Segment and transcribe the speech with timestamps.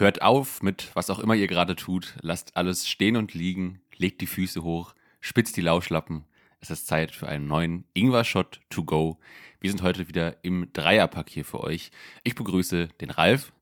[0.00, 2.16] Hört auf mit was auch immer ihr gerade tut.
[2.22, 3.82] Lasst alles stehen und liegen.
[3.98, 4.94] Legt die Füße hoch.
[5.20, 6.24] Spitzt die Lauschlappen.
[6.58, 9.20] Es ist Zeit für einen neuen Ingwer-Shot to go.
[9.60, 11.90] Wir sind heute wieder im Dreierpack hier für euch.
[12.24, 13.52] Ich begrüße den Ralf.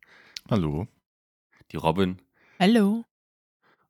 [0.48, 0.86] Hallo.
[1.72, 2.22] Die Robin.
[2.61, 3.05] Hallo.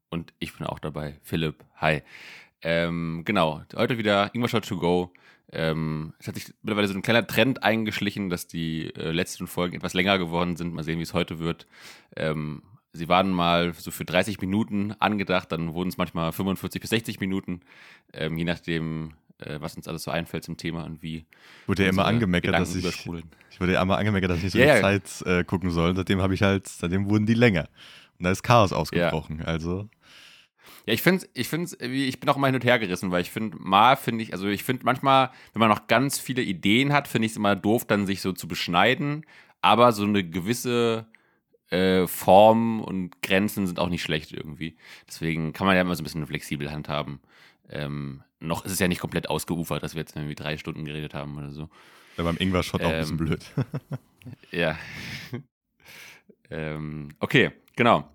[0.08, 1.18] Und ich bin auch dabei.
[1.22, 1.66] Philipp.
[1.76, 2.00] Hi.
[2.62, 5.12] Ähm, genau, heute wieder Ingwer-Shot to go.
[5.50, 9.76] Ähm, es hat sich mittlerweile so ein kleiner Trend eingeschlichen, dass die äh, letzten Folgen
[9.76, 10.74] etwas länger geworden sind.
[10.74, 11.66] Mal sehen, wie es heute wird.
[12.16, 16.90] Ähm, sie waren mal so für 30 Minuten angedacht, dann wurden es manchmal 45 bis
[16.90, 17.60] 60 Minuten,
[18.12, 21.24] ähm, je nachdem, äh, was uns alles so einfällt zum Thema und wie.
[21.66, 22.84] Wurde ja immer angemeckert, dass ich.
[23.50, 25.96] Ich wurde ja immer angemeckert, dass ich nicht so yeah, viel Zeit äh, gucken soll.
[25.96, 27.68] Seitdem habe ich halt, seitdem wurden die länger.
[28.18, 29.38] Und da ist Chaos ausgebrochen.
[29.40, 29.46] Ja.
[29.46, 29.88] Also.
[30.86, 33.56] Ja, ich finde, ich ich bin auch immer hin und her gerissen, weil ich finde,
[33.60, 37.26] mal finde ich, also ich finde manchmal, wenn man noch ganz viele Ideen hat, finde
[37.26, 39.24] ich es immer doof, dann sich so zu beschneiden.
[39.60, 41.06] Aber so eine gewisse
[41.70, 44.76] äh, Form und Grenzen sind auch nicht schlecht irgendwie.
[45.06, 47.20] Deswegen kann man ja immer so ein bisschen flexibel handhaben.
[47.68, 51.14] Ähm, noch ist es ja nicht komplett ausgeufert, dass wir jetzt irgendwie drei Stunden geredet
[51.14, 51.68] haben oder so.
[52.16, 53.44] Ja, beim Ingwer-Shot ähm, auch ein bisschen ähm, blöd.
[54.50, 54.78] ja.
[56.50, 58.08] ähm, okay, genau.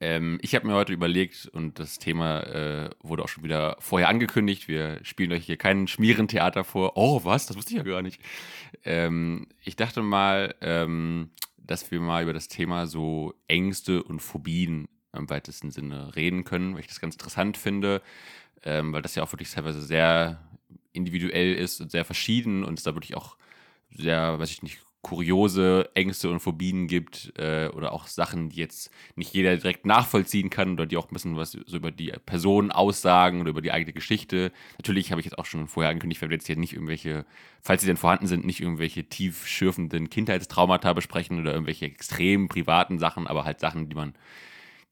[0.00, 4.08] Ähm, ich habe mir heute überlegt, und das Thema äh, wurde auch schon wieder vorher
[4.08, 6.96] angekündigt, wir spielen euch hier kein Schmierentheater vor.
[6.96, 7.46] Oh, was?
[7.46, 8.20] Das wusste ich ja gar nicht.
[8.84, 14.88] Ähm, ich dachte mal, ähm, dass wir mal über das Thema so Ängste und Phobien
[15.12, 18.02] im weitesten Sinne reden können, weil ich das ganz interessant finde,
[18.64, 20.40] ähm, weil das ja auch wirklich teilweise sehr
[20.92, 23.36] individuell ist und sehr verschieden und es da wirklich auch
[23.90, 28.90] sehr, weiß ich nicht, kuriose Ängste und Phobien gibt äh, oder auch Sachen, die jetzt
[29.14, 32.72] nicht jeder direkt nachvollziehen kann oder die auch ein bisschen was so über die Person
[32.72, 34.50] aussagen oder über die eigene Geschichte.
[34.78, 37.24] Natürlich habe ich jetzt auch schon vorher angekündigt, ich werde jetzt hier nicht irgendwelche,
[37.60, 42.98] falls sie denn vorhanden sind, nicht irgendwelche tief schürfenden Kindheitstraumata besprechen oder irgendwelche extrem privaten
[42.98, 44.14] Sachen, aber halt Sachen, die man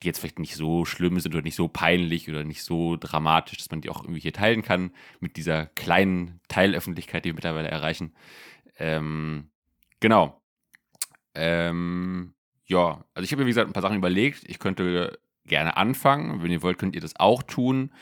[0.03, 3.59] die jetzt vielleicht nicht so schlimm sind oder nicht so peinlich oder nicht so dramatisch,
[3.59, 7.69] dass man die auch irgendwie hier teilen kann mit dieser kleinen Teilöffentlichkeit, die wir mittlerweile
[7.69, 8.13] erreichen.
[8.79, 9.52] Ähm,
[10.02, 10.42] Genau.
[11.36, 12.35] Ähm,
[12.67, 14.42] ja, also ich habe mir, wie gesagt, ein paar Sachen überlegt.
[14.48, 16.42] Ich könnte gerne anfangen.
[16.42, 17.92] Wenn ihr wollt, könnt ihr das auch tun.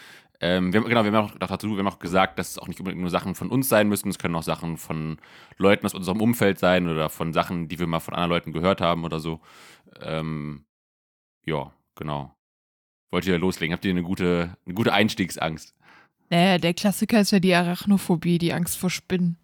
[0.40, 2.68] Ähm, wir haben, genau, wir haben auch dazu, wir haben auch gesagt, dass es auch
[2.68, 4.08] nicht unbedingt nur Sachen von uns sein müssen.
[4.08, 5.18] Es können auch Sachen von
[5.58, 8.80] Leuten aus unserem Umfeld sein oder von Sachen, die wir mal von anderen Leuten gehört
[8.80, 9.40] haben oder so.
[10.00, 10.64] Ähm,
[11.44, 12.34] ja, genau.
[13.10, 13.74] Wollt ihr loslegen?
[13.74, 15.74] Habt ihr eine gute, eine gute Einstiegsangst?
[16.30, 19.36] Naja, der Klassiker ist ja die Arachnophobie, die Angst vor Spinnen.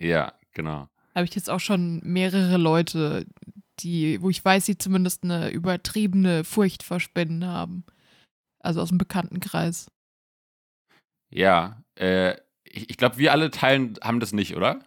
[0.00, 3.26] Ja, genau habe ich jetzt auch schon mehrere Leute,
[3.80, 7.84] die, wo ich weiß, sie zumindest eine übertriebene Furcht vor Spinnen haben.
[8.60, 9.90] Also aus dem Bekanntenkreis.
[11.30, 12.34] Ja, äh,
[12.64, 14.80] ich, ich glaube, wir alle teilen, haben das nicht, oder?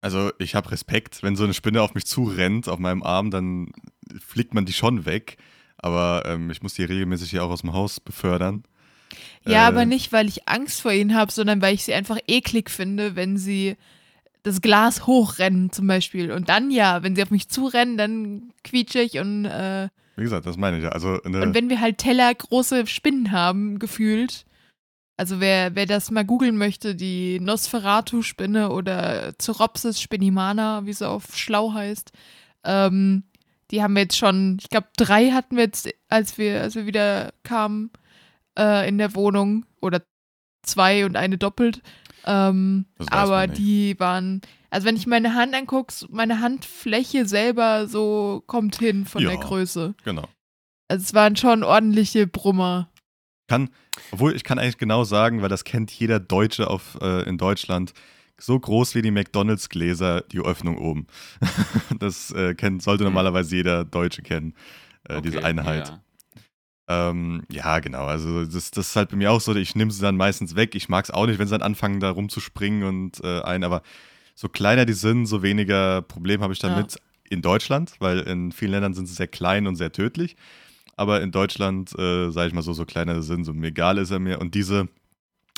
[0.00, 3.72] Also ich habe Respekt, wenn so eine Spinne auf mich zurennt, auf meinem Arm, dann
[4.20, 5.38] fliegt man die schon weg.
[5.78, 8.64] Aber ähm, ich muss die regelmäßig hier auch aus dem Haus befördern.
[9.46, 12.18] Ja, äh, aber nicht, weil ich Angst vor ihnen habe, sondern weil ich sie einfach
[12.26, 13.76] eklig finde, wenn sie
[14.44, 16.30] das Glas hochrennen zum Beispiel.
[16.30, 20.46] Und dann ja, wenn sie auf mich zurennen, dann quietsche ich und äh, Wie gesagt,
[20.46, 20.90] das meine ich ja.
[20.90, 24.44] Also und wenn wir halt Teller große Spinnen haben, gefühlt.
[25.16, 31.36] Also wer, wer das mal googeln möchte, die Nosferatu-Spinne oder Zoropsis spinimana, wie sie auf
[31.36, 32.10] schlau heißt,
[32.64, 33.22] ähm,
[33.70, 36.84] die haben wir jetzt schon, ich glaube, drei hatten wir jetzt, als wir, als wir
[36.86, 37.90] wieder kamen
[38.58, 39.66] äh, in der Wohnung.
[39.80, 40.02] Oder
[40.62, 41.80] zwei und eine doppelt.
[42.26, 44.40] Ähm, aber die waren,
[44.70, 49.38] also wenn ich meine Hand angucke, meine Handfläche selber so kommt hin von ja, der
[49.38, 49.94] Größe.
[50.04, 50.26] Genau.
[50.88, 52.90] Also es waren schon ordentliche Brummer.
[53.46, 53.68] Kann,
[54.10, 57.92] obwohl ich kann eigentlich genau sagen, weil das kennt jeder Deutsche auf, äh, in Deutschland,
[58.38, 61.06] so groß wie die McDonalds-Gläser, die Öffnung oben.
[61.98, 63.12] das äh, kennt, sollte hm.
[63.12, 64.54] normalerweise jeder Deutsche kennen,
[65.08, 65.88] äh, okay, diese Einheit.
[65.88, 66.03] Ja.
[66.86, 68.04] Ähm, ja, genau.
[68.04, 70.74] Also das, das ist halt bei mir auch so, ich nehme sie dann meistens weg.
[70.74, 73.82] Ich mag es auch nicht, wenn sie dann anfangen, da rumzuspringen und äh, ein, aber
[74.34, 76.98] so kleiner die sind, so weniger Problem habe ich damit ja.
[77.30, 80.36] in Deutschland, weil in vielen Ländern sind sie sehr klein und sehr tödlich.
[80.96, 84.10] Aber in Deutschland, äh, sage ich mal so, so kleiner sind, so mir egal ist
[84.10, 84.40] er mir.
[84.40, 84.88] Und diese,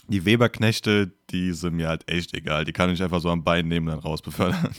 [0.09, 2.65] die Weberknechte, die sind mir halt echt egal.
[2.65, 4.75] Die kann ich einfach so am Bein nehmen und dann raus befördern.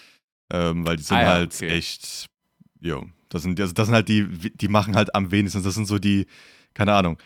[0.52, 1.68] ähm, weil die sind ah, ja, halt okay.
[1.68, 2.26] echt,
[2.80, 5.62] jo, das sind, das, das sind halt die, die machen halt am wenigsten.
[5.62, 6.26] Das sind so die,
[6.74, 7.18] keine Ahnung.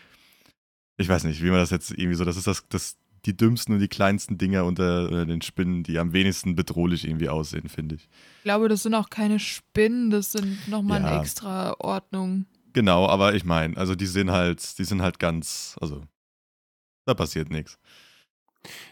[0.95, 3.73] Ich weiß nicht, wie man das jetzt irgendwie so, das ist das, das die dümmsten
[3.73, 7.95] und die kleinsten Dinger unter, unter den Spinnen, die am wenigsten bedrohlich irgendwie aussehen, finde
[7.95, 8.07] ich.
[8.37, 11.07] Ich glaube, das sind auch keine Spinnen, das sind nochmal ja.
[11.07, 12.45] eine extra Ordnung.
[12.71, 16.03] Genau, aber ich meine, also die sind halt, die sind halt ganz, also
[17.05, 17.77] da passiert nichts.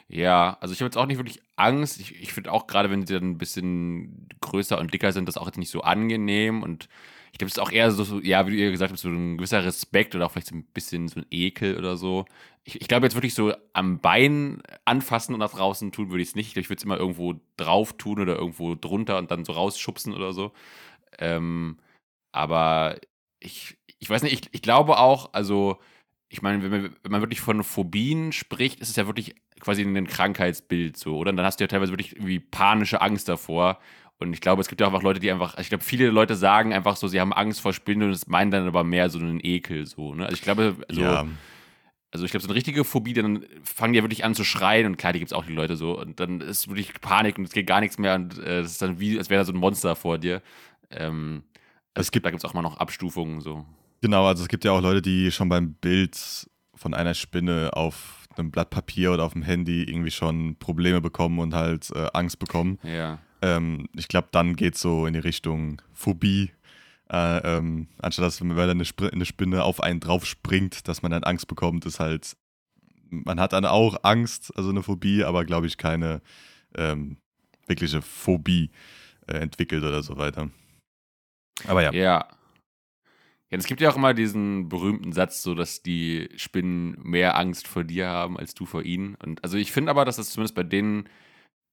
[0.07, 2.00] Ja, also ich habe jetzt auch nicht wirklich Angst.
[2.00, 5.38] Ich, ich finde auch gerade, wenn sie dann ein bisschen größer und dicker sind, das
[5.38, 6.63] auch jetzt nicht so angenehm.
[6.63, 6.89] Und
[7.31, 9.63] ich glaube, es ist auch eher so, ja, wie du gesagt hast, so ein gewisser
[9.66, 12.25] Respekt oder auch vielleicht so ein bisschen so ein Ekel oder so.
[12.63, 16.30] Ich, ich glaube jetzt wirklich so am Bein anfassen und nach draußen tun würde ich
[16.30, 16.51] es nicht.
[16.51, 20.13] Ich, ich würde es immer irgendwo drauf tun oder irgendwo drunter und dann so rausschubsen
[20.13, 20.54] oder so.
[21.19, 21.77] Ähm,
[22.31, 22.98] aber
[23.39, 25.80] ich, ich weiß nicht, ich, ich glaube auch, also
[26.30, 29.81] ich meine, wenn man, wenn man wirklich von Phobien spricht, ist es ja wirklich quasi
[29.81, 31.31] ein Krankheitsbild so, oder?
[31.31, 33.79] Und dann hast du ja teilweise wirklich irgendwie panische Angst davor.
[34.19, 36.09] Und ich glaube, es gibt ja auch einfach Leute, die einfach, also ich glaube, viele
[36.09, 39.09] Leute sagen einfach so, sie haben Angst vor Spinnen und es meinen dann aber mehr
[39.09, 40.23] so einen Ekel so, ne?
[40.25, 41.25] Also ich glaube, also, ja.
[42.12, 44.85] also ich glaube, so eine richtige Phobie, dann fangen die ja wirklich an zu schreien
[44.85, 47.45] und klar, die gibt es auch die Leute so und dann ist wirklich Panik und
[47.45, 49.51] es geht gar nichts mehr und äh, es ist dann wie, als wäre da so
[49.51, 50.41] ein Monster vor dir.
[50.91, 51.44] Ähm,
[51.94, 53.65] also es gibt, da gibt es auch mal noch Abstufungen so.
[54.01, 58.25] Genau, also es gibt ja auch Leute, die schon beim Bild von einer Spinne auf
[58.37, 62.39] einem Blatt Papier oder auf dem Handy irgendwie schon Probleme bekommen und halt äh, Angst
[62.39, 62.79] bekommen.
[62.83, 63.19] Ja.
[63.41, 66.51] Ähm, ich glaube, dann geht es so in die Richtung Phobie.
[67.11, 71.23] Äh, ähm, anstatt dass, wenn eine, eine Spinne auf einen drauf springt, dass man dann
[71.23, 72.35] Angst bekommt, ist halt,
[73.09, 76.21] man hat dann auch Angst, also eine Phobie, aber glaube ich keine
[76.75, 77.17] ähm,
[77.67, 78.71] wirkliche Phobie
[79.27, 80.49] äh, entwickelt oder so weiter.
[81.67, 81.93] Aber ja.
[81.93, 82.27] Ja.
[83.51, 87.68] Ja, es gibt ja auch immer diesen berühmten Satz, so dass die Spinnen mehr Angst
[87.68, 89.15] vor dir haben als du vor ihnen.
[89.24, 91.07] Und also ich finde aber, dass das zumindest bei denen,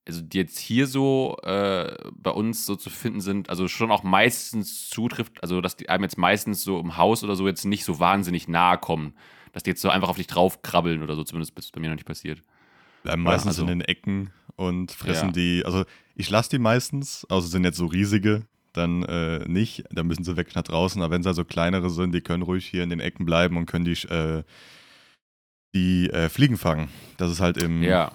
[0.06, 4.02] also die jetzt hier so äh, bei uns so zu finden sind, also schon auch
[4.02, 7.84] meistens zutrifft, also dass die einem jetzt meistens so im Haus oder so jetzt nicht
[7.84, 9.14] so wahnsinnig nahe kommen,
[9.52, 11.96] dass die jetzt so einfach auf dich draufkrabbeln oder so, zumindest ist bei mir noch
[11.96, 12.42] nicht passiert.
[13.02, 15.32] Bleiben meistens also, in den Ecken und fressen ja.
[15.32, 15.84] die, also
[16.14, 19.84] ich lasse die meistens, außer sind jetzt so riesige, dann äh, nicht.
[19.90, 21.00] Dann müssen sie weg nach draußen.
[21.02, 23.66] Aber wenn sie also kleinere sind, die können ruhig hier in den Ecken bleiben und
[23.66, 24.42] können die, äh,
[25.74, 26.88] die äh, Fliegen fangen.
[27.16, 27.82] Das ist halt im.
[27.82, 28.12] Ja.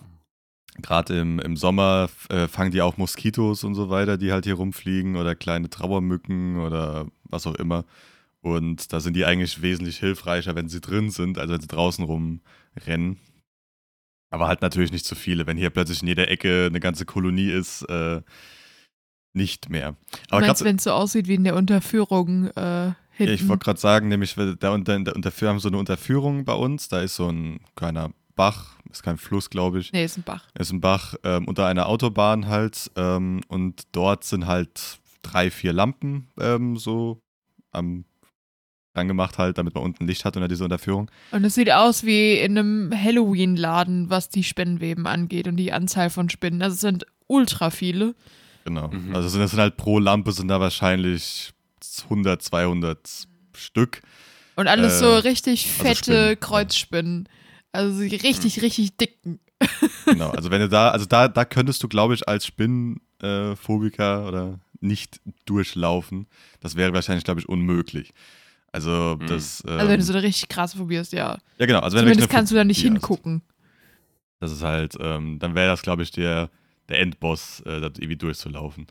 [0.80, 4.54] Gerade im, im Sommer äh, fangen die auch Moskitos und so weiter, die halt hier
[4.54, 7.84] rumfliegen oder kleine Trauermücken oder was auch immer.
[8.42, 12.06] Und da sind die eigentlich wesentlich hilfreicher, wenn sie drin sind, als wenn sie draußen
[12.06, 13.18] rumrennen.
[14.30, 15.48] Aber halt natürlich nicht zu viele.
[15.48, 18.22] Wenn hier plötzlich in jeder Ecke eine ganze Kolonie ist, äh,
[19.38, 19.96] nicht mehr.
[20.30, 23.34] Aber wenn es so aussieht wie in der Unterführung äh, hinten?
[23.34, 26.54] Ich wollte gerade sagen, nämlich da unter, in der Unterführung haben so eine Unterführung bei
[26.54, 29.94] uns, da ist so ein kleiner Bach, ist kein Fluss, glaube ich.
[29.94, 30.46] Nee, ist ein Bach.
[30.58, 35.72] Ist ein Bach ähm, unter einer Autobahn halt ähm, und dort sind halt drei, vier
[35.72, 37.22] Lampen ähm, so
[37.72, 38.06] am
[39.06, 41.12] gemacht halt, damit man unten Licht hat unter dieser Unterführung.
[41.32, 46.10] Und es sieht aus wie in einem Halloween-Laden, was die Spinnenweben angeht und die Anzahl
[46.10, 46.64] von Spinnen.
[46.64, 48.16] Also es sind ultra viele.
[48.68, 48.90] Genau.
[48.90, 49.16] Mhm.
[49.16, 51.54] Also das sind halt pro Lampe sind da wahrscheinlich
[52.04, 53.00] 100, 200
[53.56, 54.02] Stück.
[54.58, 57.30] Und alles äh, so richtig also fette also Kreuzspinnen.
[57.72, 58.62] Also richtig, mhm.
[58.62, 59.40] richtig dicken.
[60.06, 64.28] Genau, also wenn du da, also da, da könntest du, glaube ich, als Spinnenphobiker äh,
[64.28, 66.28] oder nicht durchlaufen.
[66.60, 68.14] Das wäre wahrscheinlich, glaube ich, unmöglich.
[68.74, 69.28] Also mhm.
[69.28, 69.64] das.
[69.66, 71.38] Ähm, also wenn du so eine richtig krasse Phobie hast, ja.
[71.58, 71.80] Ja, genau.
[71.80, 73.44] Also wenn Zumindest kannst du da nicht hingucken.
[74.42, 76.50] Das ist halt, ähm, dann wäre das, glaube ich, der
[76.90, 78.88] der Endboss, äh, da irgendwie durchzulaufen.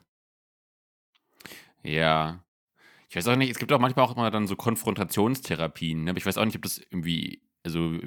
[1.82, 2.42] Ja.
[3.08, 6.10] Ich weiß auch nicht, es gibt auch manchmal auch immer dann so Konfrontationstherapien, ne?
[6.10, 7.98] aber ich weiß auch nicht, ob das irgendwie, also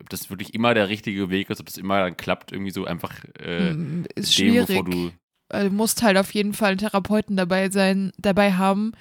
[0.00, 2.84] ob das wirklich immer der richtige Weg ist, ob das immer dann klappt, irgendwie so
[2.84, 4.84] einfach äh, hm, ist dem, schwierig.
[4.84, 5.12] Du,
[5.48, 8.92] du musst halt auf jeden Fall einen Therapeuten dabei sein, dabei haben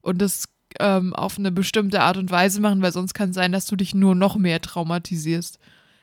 [0.00, 0.48] und das
[0.80, 3.76] ähm, auf eine bestimmte Art und Weise machen, weil sonst kann es sein, dass du
[3.76, 5.58] dich nur noch mehr traumatisierst.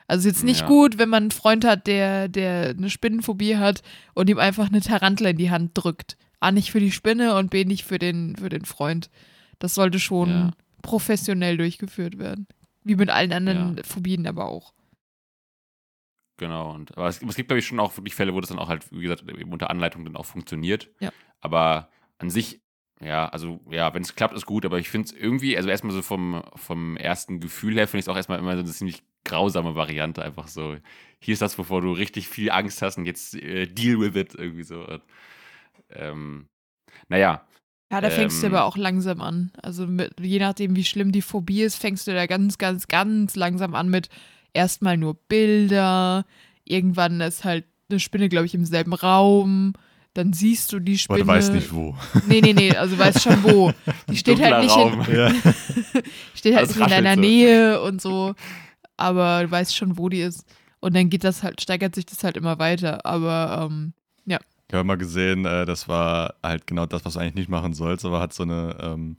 [0.08, 0.68] Also ist jetzt nicht ja.
[0.68, 3.82] gut, wenn man einen Freund hat, der, der eine Spinnenphobie hat
[4.14, 6.18] und ihm einfach eine Tarantel in die Hand drückt.
[6.40, 9.10] A, nicht für die Spinne und B, nicht für den, für den Freund.
[9.58, 10.52] Das sollte schon ja.
[10.84, 12.48] professionell durchgeführt werden.
[12.84, 13.84] Wie mit allen anderen ja.
[13.84, 14.74] Phobien aber auch.
[16.38, 18.60] Genau, und aber es, es gibt, glaube ich, schon auch wirklich Fälle, wo das dann
[18.60, 20.90] auch halt, wie gesagt, eben unter Anleitung dann auch funktioniert.
[21.00, 21.12] Ja.
[21.40, 22.62] Aber an sich,
[23.00, 25.94] ja, also ja, wenn es klappt, ist gut, aber ich finde es irgendwie, also erstmal
[25.94, 29.04] so vom, vom ersten Gefühl her, finde ich es auch erstmal immer so eine ziemlich
[29.26, 30.78] grausame Variante, einfach so.
[31.20, 34.36] Hier ist das, wovor du richtig viel Angst hast und jetzt äh, deal with it,
[34.36, 34.86] irgendwie so.
[34.88, 35.02] Und,
[35.90, 36.48] ähm,
[37.10, 37.46] naja.
[37.92, 39.52] Ja, da fängst ähm, du aber auch langsam an.
[39.62, 43.36] Also mit, je nachdem, wie schlimm die Phobie ist, fängst du da ganz, ganz, ganz
[43.36, 44.10] langsam an mit
[44.54, 46.26] erstmal nur Bilder.
[46.64, 49.74] Irgendwann ist halt eine Spinne, glaube ich, im selben Raum.
[50.14, 51.22] Dann siehst du die Spinne.
[51.22, 51.96] Aber du weißt nicht wo.
[52.28, 53.74] Nee, nee, nee, also weißt schon wo.
[54.10, 55.32] Die steht halt nicht in, ja.
[56.34, 57.20] steht halt nicht in deiner so.
[57.20, 58.34] Nähe und so
[58.98, 60.46] aber du weißt schon, wo die ist.
[60.80, 63.06] Und dann geht das halt, steigert sich das halt immer weiter.
[63.06, 63.94] Aber ähm,
[64.26, 64.40] ja.
[64.68, 67.74] Ich habe mal gesehen, äh, das war halt genau das, was du eigentlich nicht machen
[67.74, 69.18] sollst, aber hat so eine, ähm,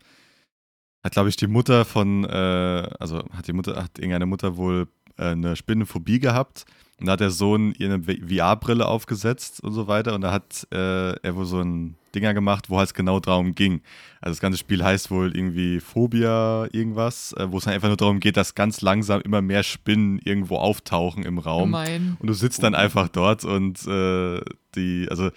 [1.04, 4.88] hat glaube ich die Mutter von, äh, also hat die Mutter, hat irgendeine Mutter wohl
[5.16, 6.66] äh, eine Spinnenphobie gehabt
[6.98, 10.14] Und da hat der Sohn ihr eine VR-Brille aufgesetzt und so weiter.
[10.14, 13.82] Und da hat äh, er wohl so ein Dinger gemacht, wo halt genau darum ging.
[14.22, 18.18] Also das ganze Spiel heißt wohl irgendwie Phobia irgendwas, äh, wo es einfach nur darum
[18.18, 21.72] geht, dass ganz langsam immer mehr Spinnen irgendwo auftauchen im Raum.
[21.72, 22.16] Gemein.
[22.18, 24.40] Und du sitzt dann einfach dort und äh,
[24.74, 25.30] die, also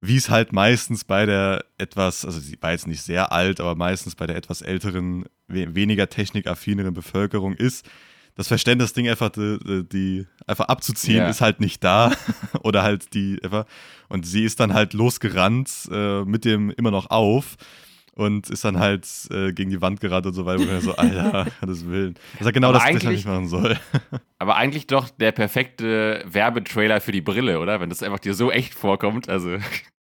[0.00, 3.74] wie es halt meistens bei der etwas, also sie war jetzt nicht sehr alt, aber
[3.74, 7.88] meistens bei der etwas älteren, we weniger technikaffineren Bevölkerung ist,
[8.38, 11.28] das Verständnis, Ding einfach die, die einfach abzuziehen, Ja.
[11.28, 12.12] ist halt nicht da.
[12.62, 13.66] Oder halt die einfach.
[14.08, 17.56] Und sie ist dann halt losgerannt äh, mit dem immer noch auf
[18.14, 20.62] und ist dann halt äh, gegen die Wand gerannt und so weiter.
[20.62, 22.14] Und ich so, Alter, Gottes Willen.
[22.14, 23.76] Das ist ja genau Aber das, was ich machen soll.
[24.38, 27.80] Aber eigentlich doch der perfekte Werbetrailer für die Brille, oder?
[27.80, 29.28] Wenn das einfach dir so echt vorkommt.
[29.28, 29.58] Also,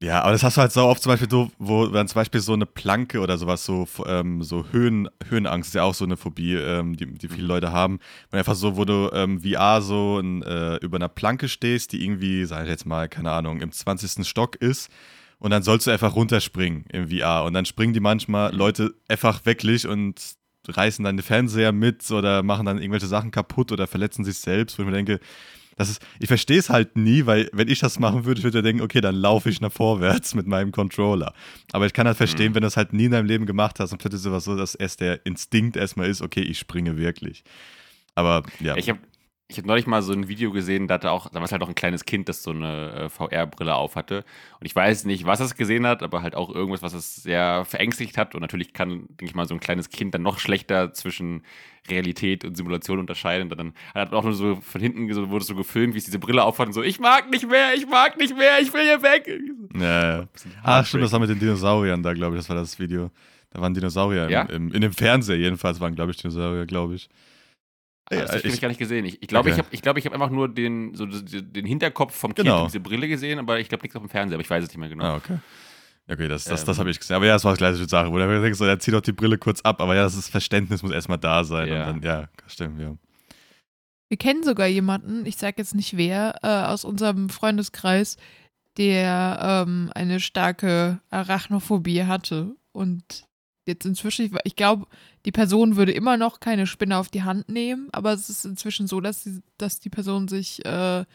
[0.02, 2.40] Ja, aber das hast du halt so oft zum Beispiel, so, wo dann zum Beispiel
[2.40, 6.16] so eine Planke oder sowas, so, ähm, so Höhen, Höhenangst ist ja auch so eine
[6.16, 8.00] Phobie, ähm, die, die viele Leute haben.
[8.32, 12.02] Und einfach so, wo du ähm, VR so in, äh, über einer Planke stehst, die
[12.06, 14.26] irgendwie, sag ich jetzt mal, keine Ahnung, im 20.
[14.26, 14.90] Stock ist.
[15.38, 17.44] Und dann sollst du einfach runterspringen im VR.
[17.44, 20.16] Und dann springen die manchmal Leute einfach wirklich und
[20.66, 24.78] reißen dann den Fernseher mit oder machen dann irgendwelche Sachen kaputt oder verletzen sich selbst,
[24.78, 25.20] wo ich mir denke,
[25.80, 28.62] das ist, ich verstehe es halt nie, weil wenn ich das machen würde, ich würde
[28.62, 31.34] denken, okay, dann laufe ich nach vorwärts mit meinem Controller.
[31.72, 32.56] Aber ich kann halt verstehen, Mhm.
[32.56, 34.76] wenn du es halt nie in deinem Leben gemacht hast und plötzlich sowas so, dass
[34.76, 37.44] erst der Instinkt erstmal ist, okay, ich springe wirklich.
[38.14, 38.76] Aber ja.
[38.76, 39.00] ich habe
[39.52, 41.64] ich hab neulich mal so ein Video gesehen, da hatte auch, da war es halt
[41.64, 44.24] auch ein kleines Kind, das so eine äh, VR-Brille auf hatte.
[44.60, 47.66] Und ich weiß nicht, was es gesehen hat, aber halt auch irgendwas, was es sehr
[47.66, 48.36] verängstigt hat.
[48.36, 51.42] Und natürlich kann, denke ich mal, so ein kleines Kind dann noch schlechter zwischen
[51.90, 53.52] Realität und Simulation unterscheiden.
[53.52, 56.20] Und dann hat auch nur so von hinten so, wurde so gefilmt, wie es diese
[56.20, 59.02] Brille aufhat und so, ich mag nicht mehr, ich mag nicht mehr, ich will hier
[59.02, 59.28] weg.
[59.74, 60.28] ja, ja.
[60.62, 63.10] Ach, stimmt, das war mit den Dinosauriern da, glaube ich, das war das Video.
[63.50, 64.42] Da waren Dinosaurier im, Ja?
[64.44, 67.10] im, in dem Fernseher jedenfalls waren, glaube ich, Dinosaurier, glaube ich.
[68.12, 69.06] Ja, das habe ich, ich- gar nicht gesehen.
[69.06, 69.60] Ich, ich glaube, Okay.
[69.60, 72.62] ich habe ich glaub, ich hab einfach nur den, so den Hinterkopf vom Kind Genau.
[72.64, 74.70] und diese Brille gesehen, aber ich glaube nichts auf dem Fernseher, aber ich weiß es
[74.70, 75.04] nicht mehr genau.
[75.04, 75.38] Ah, okay.
[76.12, 76.80] Okay, das, das, das Ähm.
[76.82, 77.16] habe ich gesehen.
[77.18, 79.12] Aber ja, das war die gleiche Sache, wo du denkst, so, er zieht doch die
[79.12, 81.68] Brille kurz ab, aber ja, das ist Verständnis muss erstmal da sein.
[81.68, 81.88] Ja.
[81.92, 82.96] Und dann, ja, stimmt, ja.
[84.08, 88.18] Wir kennen sogar jemanden, ich sage jetzt nicht wer, äh, aus unserem Freundeskreis,
[88.78, 92.56] der ähm, eine starke Arachnophobie hatte.
[92.72, 93.26] Und
[93.70, 94.86] jetzt inzwischen, ich, ich glaube,
[95.26, 98.88] die Person würde immer noch keine Spinne auf die Hand nehmen, aber es ist inzwischen
[98.88, 101.06] so, dass die, dass die Person sich äh,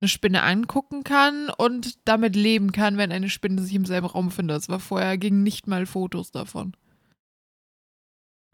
[0.00, 4.30] eine Spinne angucken kann und damit leben kann, wenn eine Spinne sich im selben Raum
[4.30, 4.56] findet.
[4.56, 6.74] Das war vorher, gingen nicht mal Fotos davon.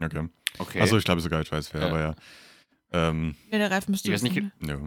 [0.03, 0.27] Okay.
[0.57, 0.81] Okay.
[0.81, 1.87] Achso, ich glaube sogar, ich weiß wer, Ja.
[1.87, 2.15] aber ja.
[2.91, 4.79] Ähm, Ja, der Reif müsste Ich weiß nicht, ja.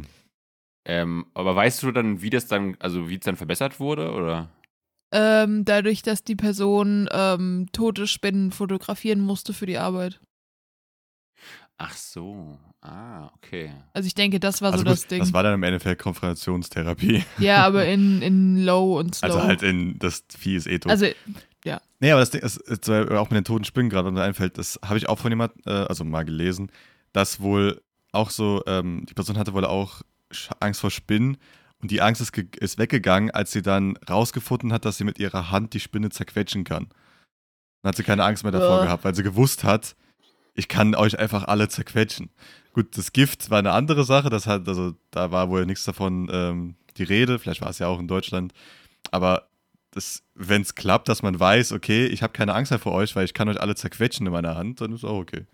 [0.86, 4.48] ähm, aber weißt du dann, wie das dann, also wie es dann verbessert wurde, oder?
[5.10, 10.20] Ähm, dadurch, dass die Person ähm, tote Spinnen fotografieren musste für die Arbeit.
[11.78, 12.58] Ach so.
[12.80, 13.72] Ah, okay.
[13.92, 15.20] Also ich denke, das war Also so gut, das Ding.
[15.20, 17.24] das war dann im Endeffekt Konfrontationstherapie.
[17.38, 19.28] ja, aber in, in Low und Slow.
[19.28, 20.90] Also halt in, das Vieh ist eh tot.
[20.90, 21.06] Also,
[22.00, 24.78] nee, aber das Ding ist, ist auch mit den toten Spinnen gerade unter einfällt, das
[24.84, 26.70] habe ich auch von jemand, äh, also mal gelesen,
[27.12, 27.80] dass wohl
[28.12, 30.02] auch so, ähm, die Person hatte wohl auch
[30.60, 31.36] Angst vor Spinnen
[31.80, 35.50] und die Angst ist, ist weggegangen, als sie dann rausgefunden hat, dass sie mit ihrer
[35.50, 36.88] Hand die Spinne zerquetschen kann.
[37.82, 38.84] Dann hat sie keine Angst mehr davor Äh.
[38.86, 39.94] gehabt, weil sie gewusst hat,
[40.54, 42.30] ich kann euch einfach alle zerquetschen.
[42.72, 46.28] Gut, das Gift war eine andere Sache, das hat, also da war wohl nichts davon
[46.32, 48.52] ähm, die Rede, vielleicht war es ja auch in Deutschland,
[49.12, 49.48] aber
[50.34, 53.24] wenn es klappt, dass man weiß, okay, ich habe keine Angst mehr vor euch, weil
[53.24, 55.46] ich kann euch alle zerquetschen in meiner Hand, dann ist auch okay.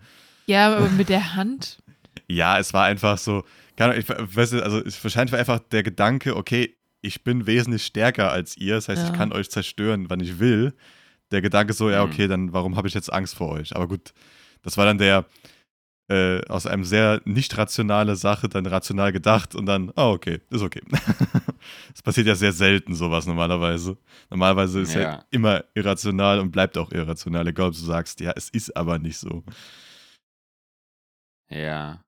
[0.46, 1.78] ja, aber mit der Hand.
[2.28, 3.44] Ja, es war einfach so,
[3.76, 7.46] keine Ahnung, ich weiß nicht, also es, wahrscheinlich war einfach der Gedanke, okay, ich bin
[7.46, 9.08] wesentlich stärker als ihr, das heißt, Ja.
[9.10, 10.72] ich kann euch zerstören, wann ich will.
[11.30, 12.12] Der Gedanke so, ja, Mhm.
[12.12, 13.74] okay, dann warum habe ich jetzt Angst vor euch?
[13.76, 14.12] Aber gut,
[14.62, 15.26] das war dann der
[16.10, 20.60] äh, aus einem sehr nicht rationale Sache dann rational gedacht und dann, oh, okay, ist
[20.62, 20.82] okay.
[21.94, 23.96] Das passiert ja sehr selten, sowas normalerweise.
[24.28, 25.00] Normalerweise ist ja.
[25.00, 25.24] Ja.
[25.30, 29.16] immer irrational und bleibt auch irrational, egal ob du sagst, ja, es ist aber nicht
[29.16, 29.42] so.
[31.48, 32.02] Ja.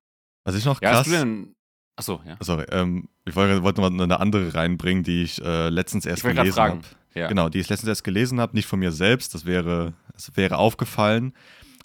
[0.44, 0.99] Was ich noch Ja, krass.
[1.00, 1.55] hast du denn.
[1.96, 2.36] Achso, ja.
[2.40, 6.24] Sorry, ähm, ich wollte, wollte noch mal eine andere reinbringen, die ich äh, letztens erst
[6.24, 6.80] Ich gelesen habe.
[7.14, 7.28] Ja.
[7.28, 10.58] Genau, die ich letztens erst gelesen habe, nicht von mir selbst, das wäre, das wäre
[10.58, 11.32] aufgefallen.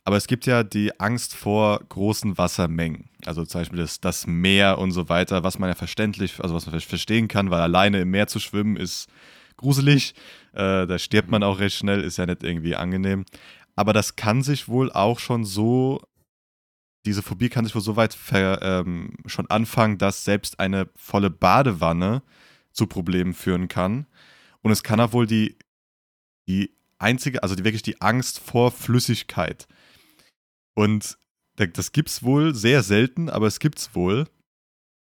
[0.03, 3.10] Aber es gibt ja die Angst vor großen Wassermengen.
[3.25, 6.65] Also zum Beispiel das, das Meer und so weiter, was man ja verständlich, also was
[6.65, 9.08] man verstehen kann, weil alleine im Meer zu schwimmen ist
[9.58, 10.15] gruselig.
[10.53, 13.25] Äh, da stirbt man auch recht schnell, ist ja nicht irgendwie angenehm.
[13.75, 16.01] Aber das kann sich wohl auch schon so,
[17.05, 21.29] diese Phobie kann sich wohl so weit ver, ähm, schon anfangen, dass selbst eine volle
[21.29, 22.22] Badewanne
[22.72, 24.05] zu Problemen führen kann.
[24.62, 25.58] Und es kann auch wohl die,
[26.48, 29.67] die einzige, also die, wirklich die Angst vor Flüssigkeit.
[30.75, 31.17] Und
[31.55, 34.27] da- das gibt's wohl sehr selten, aber es gibt's wohl.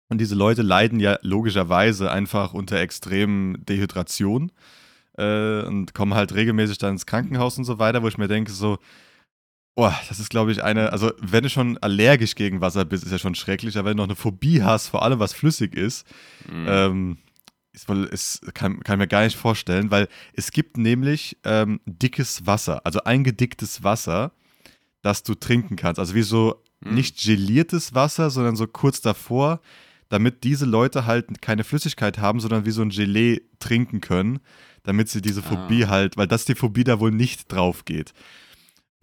[0.09, 4.51] Und diese Leute leiden ja logischerweise einfach unter extremen Dehydration
[5.17, 8.51] äh, und kommen halt regelmäßig dann ins Krankenhaus und so weiter, wo ich mir denke,
[8.51, 8.79] so,
[9.75, 13.11] boah, das ist, glaube ich, eine, also wenn du schon allergisch gegen Wasser bist, ist
[13.11, 16.05] ja schon schrecklich, aber wenn du noch eine Phobie hast, vor allem was flüssig ist,
[16.51, 16.65] mhm.
[16.67, 17.17] ähm,
[17.73, 22.45] ist ist, kann, kann ich mir gar nicht vorstellen, weil es gibt nämlich ähm, dickes
[22.45, 24.31] Wasser, also eingedicktes Wasser,
[25.01, 25.99] das du trinken kannst.
[25.99, 26.93] Also wie so mhm.
[26.93, 29.59] nicht geliertes Wasser, sondern so kurz davor,
[30.09, 34.39] damit diese Leute halt keine Flüssigkeit haben, sondern wie so ein Gelee trinken können,
[34.83, 35.89] damit sie diese Phobie ah.
[35.89, 38.13] halt, weil das die Phobie da wohl nicht drauf geht.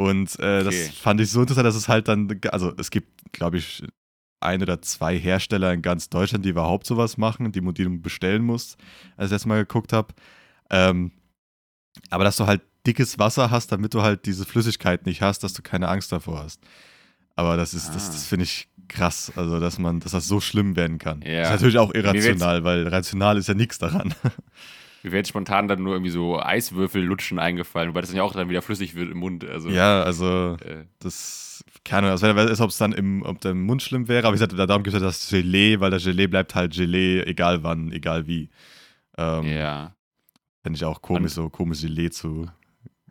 [0.00, 0.64] Und äh, okay.
[0.64, 3.82] das fand ich so interessant, dass es halt dann, also es gibt, glaube ich,
[4.40, 8.42] ein oder zwei Hersteller in ganz Deutschland, die überhaupt sowas machen, die, die du bestellen
[8.42, 8.78] musst,
[9.18, 10.14] als ich das mal geguckt habe.
[10.70, 11.12] Ähm,
[12.08, 15.52] aber dass du halt dickes Wasser hast, damit du halt diese Flüssigkeit nicht hast, dass
[15.52, 16.62] du keine Angst davor hast.
[17.36, 17.92] Aber das ist, ah.
[17.92, 21.20] das, das finde ich krass, also dass man, dass das so schlimm werden kann.
[21.20, 21.40] Ja.
[21.40, 24.14] Das ist natürlich auch irrational, weil rational ist ja nichts daran.
[25.02, 28.22] Mir wäre jetzt spontan dann nur irgendwie so Eiswürfel lutschen eingefallen, weil das dann ja
[28.22, 29.44] auch dann wieder flüssig wird im Mund.
[29.44, 30.84] Also, ja, also äh.
[30.98, 31.50] das
[31.84, 34.40] keine Ahnung, also ist, ob es dann im, ob der Mund schlimm wäre, aber ich
[34.40, 38.26] sagte, darum gibt es das Gelee, weil das Gelee bleibt halt Gelee, egal wann, egal
[38.26, 38.50] wie.
[39.16, 39.94] Ähm, ja.
[40.62, 42.46] Finde ich auch komisch, so komisch Gelee zu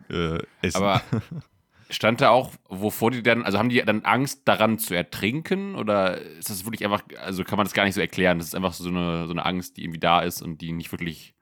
[0.10, 0.78] äh, essen.
[0.78, 1.02] Aber
[1.90, 6.22] stand da auch, wovor die dann, also haben die dann Angst daran zu ertrinken oder
[6.22, 8.38] ist das wirklich einfach, also kann man das gar nicht so erklären?
[8.38, 10.92] Das ist einfach so eine, so eine Angst, die irgendwie da ist und die nicht
[10.92, 11.34] wirklich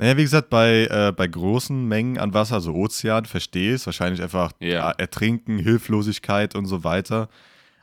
[0.00, 3.86] naja, wie gesagt, bei, äh, bei großen Mengen an Wasser, also Ozean, verstehe ich es.
[3.86, 4.92] Wahrscheinlich einfach ja.
[4.92, 7.28] Ertrinken, Hilflosigkeit und so weiter.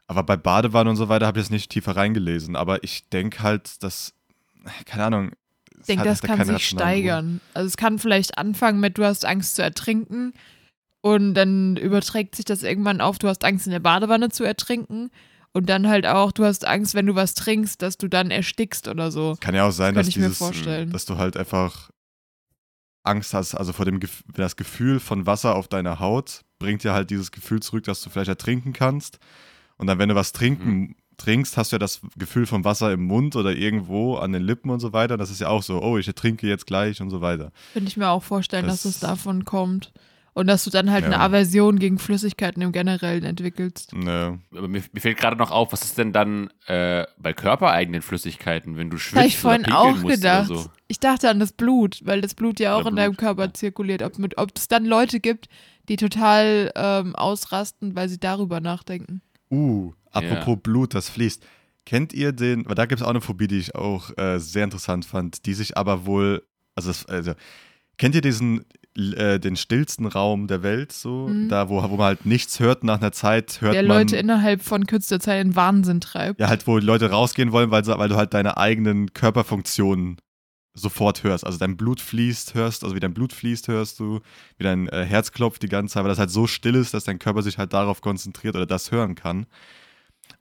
[0.08, 2.56] Aber bei Badewannen und so weiter habe ich es nicht tiefer reingelesen.
[2.56, 4.16] Aber ich denke halt, dass,
[4.86, 5.32] keine Ahnung.
[5.80, 7.40] Ich denke, das kann sich steigern.
[7.54, 10.34] Also es kann vielleicht anfangen mit, du hast Angst zu ertrinken.
[11.02, 15.12] Und dann überträgt sich das irgendwann auf, du hast Angst in der Badewanne zu ertrinken.
[15.54, 18.88] Und dann halt auch, du hast Angst, wenn du was trinkst, dass du dann erstickst
[18.88, 19.38] oder so.
[19.40, 21.92] Kann ja auch sein, dass, dieses, dass du halt einfach
[23.08, 24.00] Angst hast, also vor dem
[24.36, 28.10] das Gefühl von Wasser auf deiner Haut bringt dir halt dieses Gefühl zurück, dass du
[28.10, 29.20] vielleicht ertrinken kannst.
[29.78, 30.96] Und dann, wenn du was trinken mhm.
[31.18, 34.70] trinkst, hast du ja das Gefühl von Wasser im Mund oder irgendwo an den Lippen
[34.70, 35.18] und so weiter.
[35.18, 37.52] Das ist ja auch so, oh, ich ertrinke jetzt gleich und so weiter.
[37.74, 39.92] Könnte ich mir auch vorstellen, das, dass es davon kommt.
[40.38, 41.08] Und dass du dann halt ja.
[41.10, 43.92] eine Aversion gegen Flüssigkeiten im Generellen entwickelst.
[43.96, 44.38] Ne.
[44.52, 48.78] Aber mir, mir, fällt gerade noch auf, was ist denn dann äh, bei körpereigenen Flüssigkeiten,
[48.78, 49.18] wenn du schwitzt?
[49.18, 50.50] Habe ich vorhin auch gedacht.
[50.50, 50.68] So?
[50.88, 53.46] Ich dachte an das Blut, weil das Blut ja auch Oder in Blut, deinem Körper
[53.46, 53.54] ja.
[53.56, 54.04] zirkuliert.
[54.04, 55.50] Ob, mit, ob es dann Leute gibt,
[55.90, 59.24] die total ähm, ausrasten, weil sie darüber nachdenken.
[59.50, 60.60] Uh, apropos ja.
[60.62, 61.44] Blut, das fließt.
[61.84, 64.66] Kennt ihr den, weil da gibt es auch eine Phobie, die ich auch äh, sehr
[64.66, 66.44] interessant fand, die sich aber wohl,
[66.76, 67.34] also, das, also
[67.98, 68.64] kennt ihr diesen
[68.98, 71.50] äh, den stillsten Raum der Welt, so, mhm.
[71.50, 73.90] da, wo, wo man halt nichts hört, nach einer Zeit hört der man.
[73.90, 76.40] Der Leute innerhalb von kürzester Zeit in Wahnsinn treibt.
[76.40, 80.18] Ja, halt, wo Leute rausgehen wollen, weil, weil du halt deine eigenen Körperfunktionen
[80.74, 81.46] sofort hörst.
[81.46, 84.22] Also dein Blut fließt, hörst, also wie dein Blut fließt, hörst du,
[84.58, 87.04] wie dein äh, Herz klopft die ganze Zeit, weil das halt so still ist, dass
[87.04, 89.46] dein Körper sich halt darauf konzentriert oder das hören kann.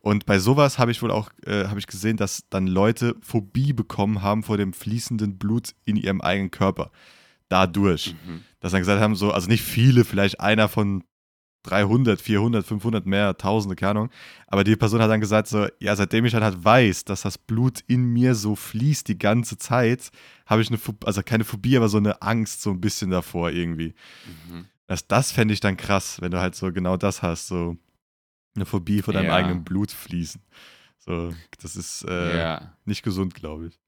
[0.00, 3.72] Und bei sowas habe ich wohl auch äh, habe ich gesehen, dass dann Leute Phobie
[3.72, 6.90] bekommen haben vor dem fließenden Blut in ihrem eigenen Körper
[7.48, 8.14] dadurch.
[8.26, 8.42] Mhm.
[8.60, 11.04] Dass dann gesagt haben, so, also nicht viele, vielleicht einer von
[11.66, 14.10] 300, 400, 500 mehr, Tausende, keine Ahnung.
[14.46, 17.80] Aber die Person hat dann gesagt, so, ja, seitdem ich halt weiß, dass das Blut
[17.86, 20.10] in mir so fließt die ganze Zeit,
[20.46, 23.94] habe ich eine, also keine Phobie, aber so eine Angst so ein bisschen davor irgendwie.
[24.48, 24.66] Mhm.
[24.86, 27.76] Das, das fände ich dann krass, wenn du halt so genau das hast, so
[28.54, 29.34] eine Phobie vor deinem ja.
[29.34, 30.40] eigenen Blut fließen.
[30.98, 32.76] So, das ist äh, ja.
[32.84, 33.78] nicht gesund, glaube ich.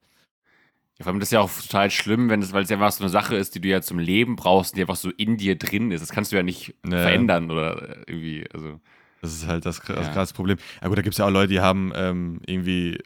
[0.99, 2.91] Ja, vor allem das ist ja auch total schlimm, wenn es, weil es ja einfach
[2.91, 5.57] so eine Sache ist, die du ja zum Leben brauchst, die einfach so in dir
[5.57, 6.01] drin ist.
[6.01, 7.03] Das kannst du ja nicht naja.
[7.03, 8.45] verändern oder irgendwie.
[8.53, 8.81] Also.
[9.21, 10.59] Das ist halt das, das krasse Problem.
[10.83, 12.99] Ja gut, da gibt es ja auch Leute, die haben ähm, irgendwie,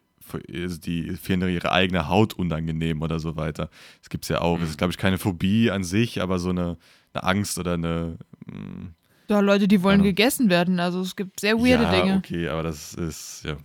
[0.52, 3.68] also die finden ihre eigene Haut unangenehm oder so weiter.
[4.00, 4.56] Das gibt es ja auch.
[4.56, 4.60] Mhm.
[4.62, 6.78] Das ist, glaube ich, keine Phobie an sich, aber so eine,
[7.12, 8.18] eine Angst oder eine.
[8.46, 8.94] Mh, hm,
[9.28, 10.06] da Leute, die wollen ja.
[10.06, 10.80] gegessen werden.
[10.80, 12.16] Also es gibt sehr weirde ja, Dinge.
[12.18, 13.56] Okay, aber das ist, ja.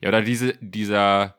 [0.00, 1.37] Ja, oder diese, dieser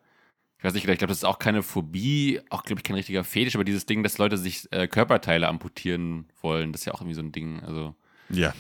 [0.60, 3.24] ich weiß nicht, ich glaube, das ist auch keine Phobie, auch, glaube ich, kein richtiger
[3.24, 7.00] Fetisch, aber dieses Ding, dass Leute sich äh, Körperteile amputieren wollen, das ist ja auch
[7.00, 7.62] irgendwie so ein Ding.
[7.62, 7.96] Also.
[8.30, 8.54] Ja.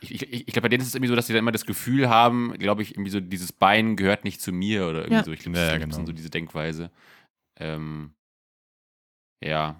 [0.00, 1.52] Ich, ich, ich, ich glaube, bei denen ist es irgendwie so, dass sie dann immer
[1.52, 5.14] das Gefühl haben, glaube ich, irgendwie so, dieses Bein gehört nicht zu mir oder irgendwie
[5.14, 5.24] ja.
[5.24, 5.32] so.
[5.32, 6.06] Ich glaube, das ja, ist genau.
[6.06, 6.90] so diese Denkweise.
[7.56, 8.14] Ähm,
[9.42, 9.78] ja.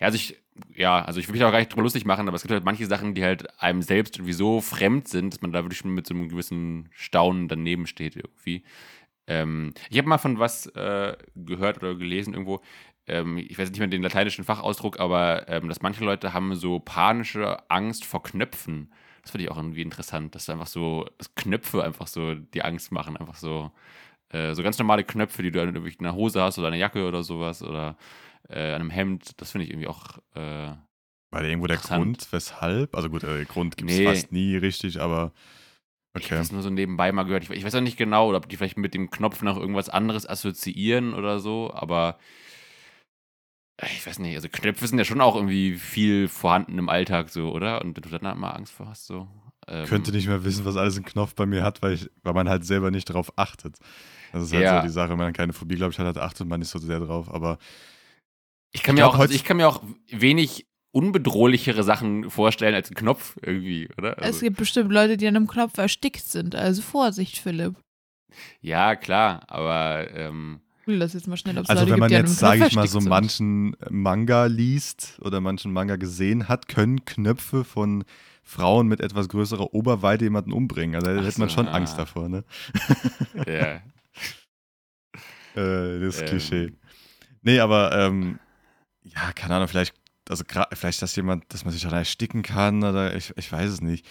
[0.00, 0.36] Ja, also ich,
[0.74, 2.64] ja, also ich will mich auch gar nicht drüber lustig machen, aber es gibt halt
[2.64, 6.06] manche Sachen, die halt einem selbst irgendwie so fremd sind, dass man da wirklich mit
[6.06, 8.64] so einem gewissen Staunen daneben steht irgendwie.
[9.26, 12.60] Ähm, ich habe mal von was äh, gehört oder gelesen irgendwo,
[13.06, 16.78] ähm, ich weiß nicht mehr den lateinischen Fachausdruck, aber ähm, dass manche Leute haben so
[16.78, 18.92] panische Angst vor Knöpfen.
[19.22, 22.92] Das finde ich auch irgendwie interessant, dass einfach so, dass Knöpfe einfach so die Angst
[22.92, 23.72] machen, einfach so.
[24.30, 27.22] Äh, so ganz normale Knöpfe, die du an einer Hose hast oder einer Jacke oder
[27.22, 27.96] sowas oder
[28.48, 30.18] äh, an einem Hemd, das finde ich irgendwie auch.
[30.34, 30.74] Äh,
[31.30, 32.94] War da irgendwo der Grund, weshalb?
[32.94, 34.04] Also gut, der Grund gibt es nee.
[34.04, 35.32] fast nie richtig, aber.
[36.16, 36.24] Okay.
[36.24, 37.44] Ich habe das nur so nebenbei mal gehört.
[37.44, 40.28] Ich, ich weiß auch nicht genau, ob die vielleicht mit dem Knopf noch irgendwas anderes
[40.28, 42.18] assoziieren oder so, aber
[43.82, 47.52] ich weiß nicht, also Knöpfe sind ja schon auch irgendwie viel vorhanden im Alltag so,
[47.52, 47.82] oder?
[47.82, 49.28] Und wenn du dann mal Angst vor hast, so.
[49.68, 52.32] Ähm, könnte nicht mehr wissen, was alles ein Knopf bei mir hat, weil, ich, weil
[52.32, 53.76] man halt selber nicht drauf achtet.
[54.32, 54.80] Das ist halt ja.
[54.80, 57.00] so die Sache, wenn man keine Phobie, glaube ich, hat, achtet man nicht so sehr
[57.00, 57.58] drauf, aber.
[58.72, 62.90] Ich kann, ich mir, auch, also ich kann mir auch wenig unbedrohlichere Sachen vorstellen als
[62.90, 64.16] ein Knopf irgendwie, oder?
[64.18, 67.74] Also, es gibt bestimmt Leute, die an einem Knopf erstickt sind, also Vorsicht, Philipp.
[68.62, 72.66] Ja, klar, aber ähm, das jetzt mal schnell, ob Also Leute wenn man jetzt, sage
[72.66, 73.10] ich mal, so sind.
[73.10, 78.04] manchen Manga liest oder manchen Manga gesehen hat, können Knöpfe von
[78.42, 80.94] Frauen mit etwas größerer Oberweite jemanden umbringen.
[80.94, 81.72] Also da hätte man schon ah.
[81.72, 82.44] Angst davor, ne?
[83.46, 83.82] Ja.
[85.60, 86.26] äh, das ähm.
[86.26, 86.72] Klischee.
[87.42, 88.38] Nee, aber ähm,
[89.02, 89.94] ja, keine Ahnung, vielleicht,
[90.28, 93.80] also vielleicht, dass jemand, dass man sich daran ersticken kann oder ich, ich weiß es
[93.80, 94.06] nicht.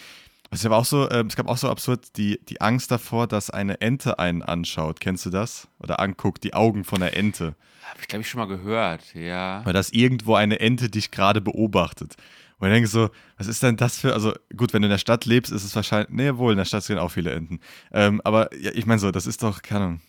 [0.50, 3.50] Es, aber auch so, äh, es gab auch so absurd die, die Angst davor, dass
[3.50, 5.00] eine Ente einen anschaut.
[5.00, 5.68] Kennst du das?
[5.78, 7.56] Oder anguckt, die Augen von der Ente.
[7.82, 9.64] Habe ich, glaube ich, schon mal gehört, ja.
[9.64, 12.16] Weil dass irgendwo eine Ente dich gerade beobachtet.
[12.58, 14.98] Und ich denke so, was ist denn das für, also gut, wenn du in der
[14.98, 17.60] Stadt lebst, ist es wahrscheinlich, nee, wohl, in der Stadt sind auch viele Enten.
[17.92, 20.00] Ähm, aber ja, ich meine so, das ist doch, keine Ahnung,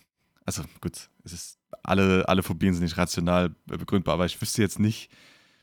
[0.46, 4.78] also gut, es ist, alle, alle Phobien sind nicht rational begründbar, aber ich wüsste jetzt
[4.78, 5.10] nicht,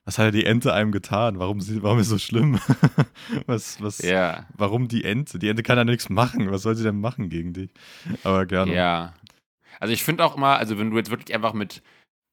[0.06, 1.40] was hat die Ente einem getan?
[1.40, 2.60] Warum, warum ist so schlimm?
[3.48, 4.46] was, was, ja.
[4.56, 5.40] Warum die Ente?
[5.40, 6.52] Die Ente kann ja nichts machen.
[6.52, 7.72] Was soll sie denn machen gegen dich?
[8.24, 8.74] Aber gerne.
[8.74, 9.14] Ja.
[9.80, 11.82] Also ich finde auch immer, also wenn du jetzt wirklich einfach mit,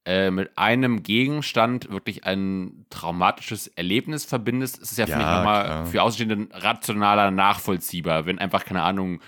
[0.04, 5.36] äh, mit einem Gegenstand wirklich ein traumatisches Erlebnis verbindest, ist es ja, ja finde ich,
[5.36, 8.26] nochmal für Außenstehende rationaler nachvollziehbar.
[8.26, 9.20] Wenn einfach, keine Ahnung,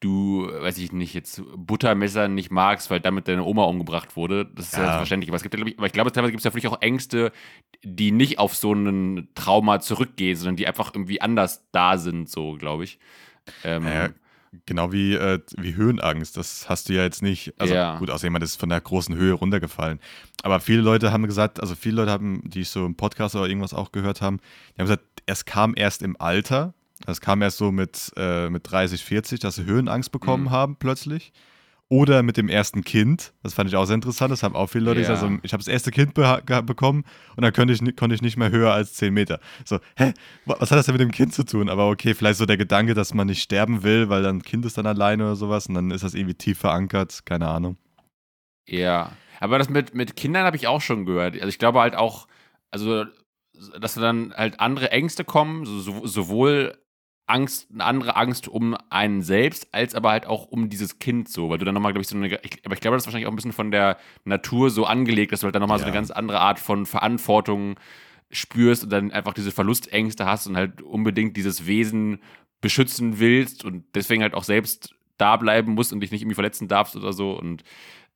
[0.00, 4.46] du, weiß ich nicht, jetzt Buttermesser nicht magst, weil damit deine Oma umgebracht wurde.
[4.46, 5.30] Das ist ja, ja verständlich.
[5.30, 7.32] Aber, es gibt, aber ich glaube, teilweise gibt es ja wirklich auch Ängste,
[7.82, 12.54] die nicht auf so ein Trauma zurückgehen, sondern die einfach irgendwie anders da sind, so,
[12.54, 12.98] glaube ich.
[13.62, 14.08] Ähm, ja,
[14.66, 16.36] genau wie, äh, wie Höhenangst.
[16.36, 17.54] Das hast du ja jetzt nicht.
[17.58, 17.98] Also ja.
[17.98, 20.00] gut, außer jemand ist von der großen Höhe runtergefallen.
[20.42, 23.46] Aber viele Leute haben gesagt, also viele Leute haben, die ich so im Podcast oder
[23.46, 24.38] irgendwas auch gehört haben,
[24.74, 26.74] die haben gesagt, es kam erst im Alter
[27.06, 30.50] das kam erst so mit, äh, mit 30, 40, dass sie Höhenangst bekommen mhm.
[30.50, 31.32] haben plötzlich.
[31.92, 33.32] Oder mit dem ersten Kind.
[33.42, 34.30] Das fand ich auch sehr interessant.
[34.30, 35.08] Das haben auch viele Leute ja.
[35.08, 35.24] gesagt.
[35.24, 38.36] Also, ich habe das erste Kind be bekommen und dann konnte ich, konnte ich nicht
[38.36, 39.40] mehr höher als 10 Meter.
[39.64, 40.14] So, hä?
[40.44, 41.68] Was hat das denn mit dem Kind zu tun?
[41.68, 44.78] Aber okay, vielleicht so der Gedanke, dass man nicht sterben will, weil dann Kind ist
[44.78, 47.22] dann alleine oder sowas und dann ist das irgendwie tief verankert.
[47.24, 47.76] Keine Ahnung.
[48.68, 49.10] Ja.
[49.40, 51.34] Aber das mit, mit Kindern habe ich auch schon gehört.
[51.34, 52.28] Also ich glaube halt auch,
[52.70, 53.04] also
[53.80, 56.78] dass dann halt andere Ängste kommen, so, sowohl
[57.30, 61.48] Angst, eine andere Angst um einen selbst, als aber halt auch um dieses Kind so,
[61.48, 63.26] weil du dann nochmal, glaube ich, so eine, ich, aber ich glaube, das ist wahrscheinlich
[63.26, 65.84] auch ein bisschen von der Natur so angelegt, dass du halt dann nochmal ja.
[65.84, 67.76] so eine ganz andere Art von Verantwortung
[68.30, 72.20] spürst und dann einfach diese Verlustängste hast und halt unbedingt dieses Wesen
[72.60, 76.68] beschützen willst und deswegen halt auch selbst da bleiben musst und dich nicht irgendwie verletzen
[76.68, 77.62] darfst oder so und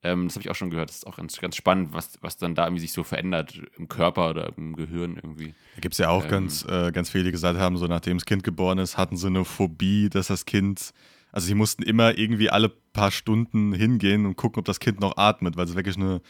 [0.04, 0.90] ähm, das habe ich auch schon gehört.
[0.90, 3.88] Das ist auch ganz, ganz spannend, was, was dann da irgendwie sich so verändert im
[3.88, 5.54] Körper oder im Gehirn irgendwie.
[5.74, 8.18] Da gibt es ja auch ähm, ganz, äh, ganz viele, die gesagt haben, so nachdem
[8.18, 10.92] das Kind geboren ist, hatten sie eine Phobie, dass das Kind,
[11.32, 15.16] also sie mussten immer irgendwie alle paar Stunden hingehen und gucken, ob das Kind noch
[15.16, 16.20] atmet, weil sie wirklich eine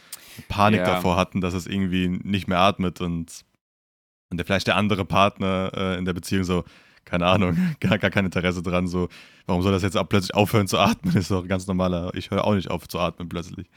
[0.47, 0.85] Panik ja.
[0.85, 3.43] davor hatten, dass es irgendwie nicht mehr atmet und,
[4.29, 6.63] und der, vielleicht der andere Partner äh, in der Beziehung so,
[7.05, 8.87] keine Ahnung, gar, gar kein Interesse dran.
[8.87, 9.07] So,
[9.45, 11.15] warum soll das jetzt auch plötzlich aufhören zu atmen?
[11.15, 12.11] Ist doch ganz normaler.
[12.15, 13.69] Ich höre auch nicht auf zu atmen plötzlich.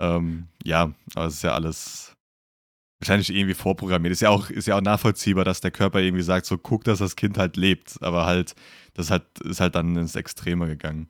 [0.00, 2.16] Ähm, ja, aber es ist ja alles
[2.98, 4.12] wahrscheinlich irgendwie vorprogrammiert.
[4.12, 6.98] Ist ja auch, ist ja auch nachvollziehbar, dass der Körper irgendwie sagt, so guck, dass
[6.98, 8.02] das Kind halt lebt.
[8.02, 8.54] Aber halt,
[8.94, 11.08] das halt, ist halt dann ins Extreme gegangen.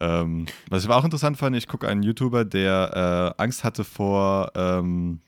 [0.00, 3.84] Ähm, was ich aber auch interessant fand, ich gucke einen YouTuber, der äh, Angst hatte
[3.84, 5.20] vor, ähm,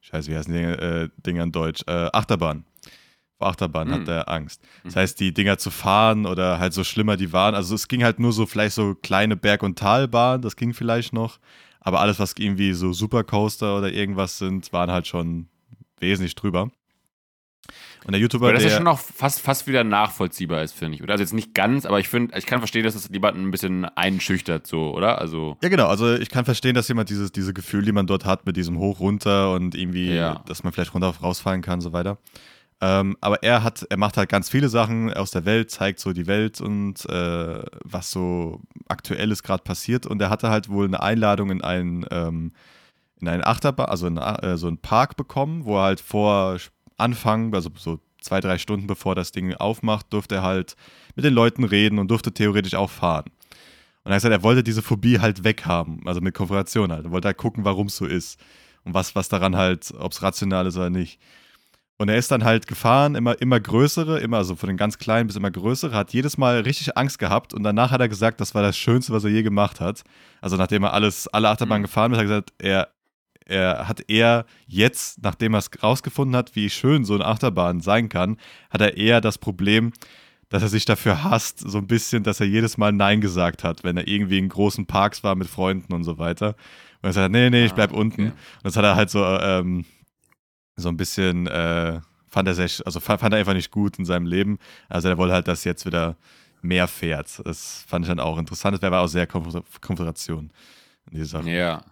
[0.00, 1.82] scheiße, wie heißen die äh, Dinger in Deutsch?
[1.86, 2.64] Äh, Achterbahn
[3.38, 3.92] vor Achterbahn mhm.
[3.92, 4.62] hat er Angst.
[4.84, 5.00] Das mhm.
[5.00, 7.54] heißt, die Dinger zu fahren oder halt so schlimmer die waren.
[7.54, 11.12] Also es ging halt nur so vielleicht so kleine Berg- und Talbahnen, das ging vielleicht
[11.12, 11.38] noch.
[11.80, 15.48] Aber alles, was irgendwie so Supercoaster oder irgendwas sind, waren halt schon
[16.00, 16.70] wesentlich drüber.
[18.04, 21.02] Und der YouTuber, aber das ist schon noch fast, fast wieder nachvollziehbar ist, finde ich.
[21.02, 23.50] Oder also jetzt nicht ganz, aber ich finde, ich kann verstehen, dass das jemanden ein
[23.50, 25.20] bisschen einschüchtert, so, oder?
[25.20, 25.88] Also ja, genau.
[25.88, 28.78] Also ich kann verstehen, dass jemand dieses diese Gefühl, die man dort hat, mit diesem
[28.78, 30.42] Hoch runter und irgendwie, ja.
[30.46, 32.18] dass man vielleicht runter rausfallen kann, so weiter.
[32.80, 36.12] Ähm, aber er hat, er macht halt ganz viele Sachen aus der Welt, zeigt so
[36.12, 40.06] die Welt und äh, was so aktuelles gerade passiert.
[40.06, 42.52] Und er hatte halt wohl eine Einladung in einen, ähm,
[43.20, 46.58] in einen Achterbahn, also in, äh, so einen Park bekommen, wo er halt vor
[46.96, 50.76] Anfang, also so zwei, drei Stunden bevor das Ding aufmacht, durfte er halt
[51.16, 53.24] mit den Leuten reden und durfte theoretisch auch fahren.
[54.04, 57.06] Und er hat gesagt, er wollte diese Phobie halt weghaben, also mit Konfrontation halt.
[57.06, 58.40] Er wollte halt gucken, warum es so ist.
[58.84, 61.20] Und was, was daran halt, ob es rational ist oder nicht.
[62.00, 65.26] Und er ist dann halt gefahren, immer, immer größere, immer, also von den ganz kleinen
[65.26, 68.54] bis immer größere, hat jedes Mal richtig Angst gehabt und danach hat er gesagt, das
[68.54, 70.04] war das Schönste, was er je gemacht hat.
[70.40, 71.86] Also nachdem er alles, alle Achterbahnen mhm.
[71.86, 72.88] gefahren ist, hat er gesagt, er,
[73.46, 78.08] er hat eher jetzt, nachdem er es rausgefunden hat, wie schön so eine Achterbahn sein
[78.08, 78.36] kann,
[78.70, 79.92] hat er eher das Problem,
[80.50, 83.82] dass er sich dafür hasst, so ein bisschen, dass er jedes Mal Nein gesagt hat,
[83.82, 86.54] wenn er irgendwie in großen Parks war mit Freunden und so weiter.
[87.02, 88.00] Und er sagt, nee, nee, ich bleib ah, okay.
[88.00, 88.22] unten.
[88.22, 89.84] Und das hat er halt so, ähm,
[90.78, 94.26] so ein bisschen äh, fand er sehr, also fand, er einfach nicht gut in seinem
[94.26, 94.58] Leben.
[94.88, 96.16] Also er wollte halt, dass jetzt wieder
[96.62, 97.40] mehr fährt.
[97.44, 98.74] Das fand ich dann auch interessant.
[98.74, 100.50] Das wäre auch sehr Konfrontation
[101.10, 101.50] in dieser Sache.
[101.50, 101.84] Ja.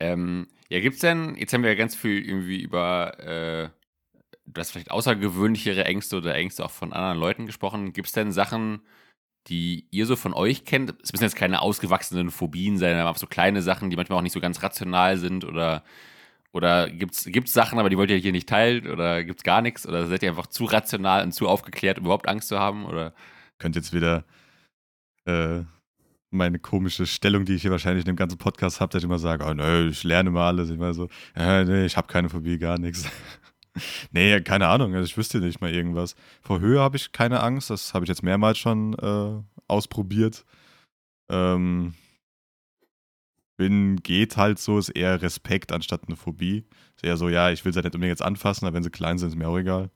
[0.00, 3.68] Ähm, ja, gibt's denn, jetzt haben wir ja ganz viel irgendwie über, äh,
[4.46, 7.92] du hast vielleicht außergewöhnlichere Ängste oder Ängste auch von anderen Leuten gesprochen.
[7.92, 8.82] Gibt es denn Sachen,
[9.48, 10.94] die ihr so von euch kennt?
[11.02, 14.32] Es müssen jetzt keine ausgewachsenen Phobien sein, aber so kleine Sachen, die manchmal auch nicht
[14.32, 15.82] so ganz rational sind oder
[16.52, 18.86] oder gibt es Sachen, aber die wollt ihr hier nicht teilen?
[18.88, 19.86] Oder gibt es gar nichts?
[19.86, 22.86] Oder seid ihr einfach zu rational und zu aufgeklärt, um überhaupt Angst zu haben?
[22.86, 23.12] Oder?
[23.58, 24.24] Könnt jetzt wieder
[25.26, 25.60] äh,
[26.30, 29.18] meine komische Stellung, die ich hier wahrscheinlich in dem ganzen Podcast habe, dass ich immer
[29.18, 30.70] sage, oh nö, ich lerne mal alles.
[30.70, 33.08] Ich mal so, äh, nee, ich habe keine Phobie, gar nichts.
[34.10, 36.16] nee, keine Ahnung, also ich wüsste nicht mal irgendwas.
[36.40, 40.44] Vor Höhe habe ich keine Angst, das habe ich jetzt mehrmals schon äh, ausprobiert.
[41.30, 41.94] Ähm,
[43.58, 46.64] bin, geht halt so, ist eher Respekt anstatt eine Phobie.
[46.96, 49.18] Ist eher so, ja, ich will sie nicht unbedingt jetzt anfassen, aber wenn sie klein
[49.18, 49.90] sind, ist mir auch egal.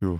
[0.00, 0.18] Jo.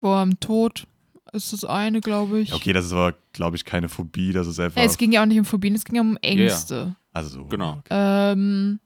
[0.00, 0.86] Vor dem Tod
[1.32, 2.54] ist das eine, glaube ich.
[2.54, 4.80] Okay, das ist aber, glaube ich, keine Phobie, das ist einfach.
[4.80, 6.74] Ja, es ging ja auch nicht um Phobien, es ging ja um Ängste.
[6.74, 6.96] Yeah.
[7.12, 7.44] Also so.
[7.46, 7.82] Genau.
[7.90, 8.78] Ähm,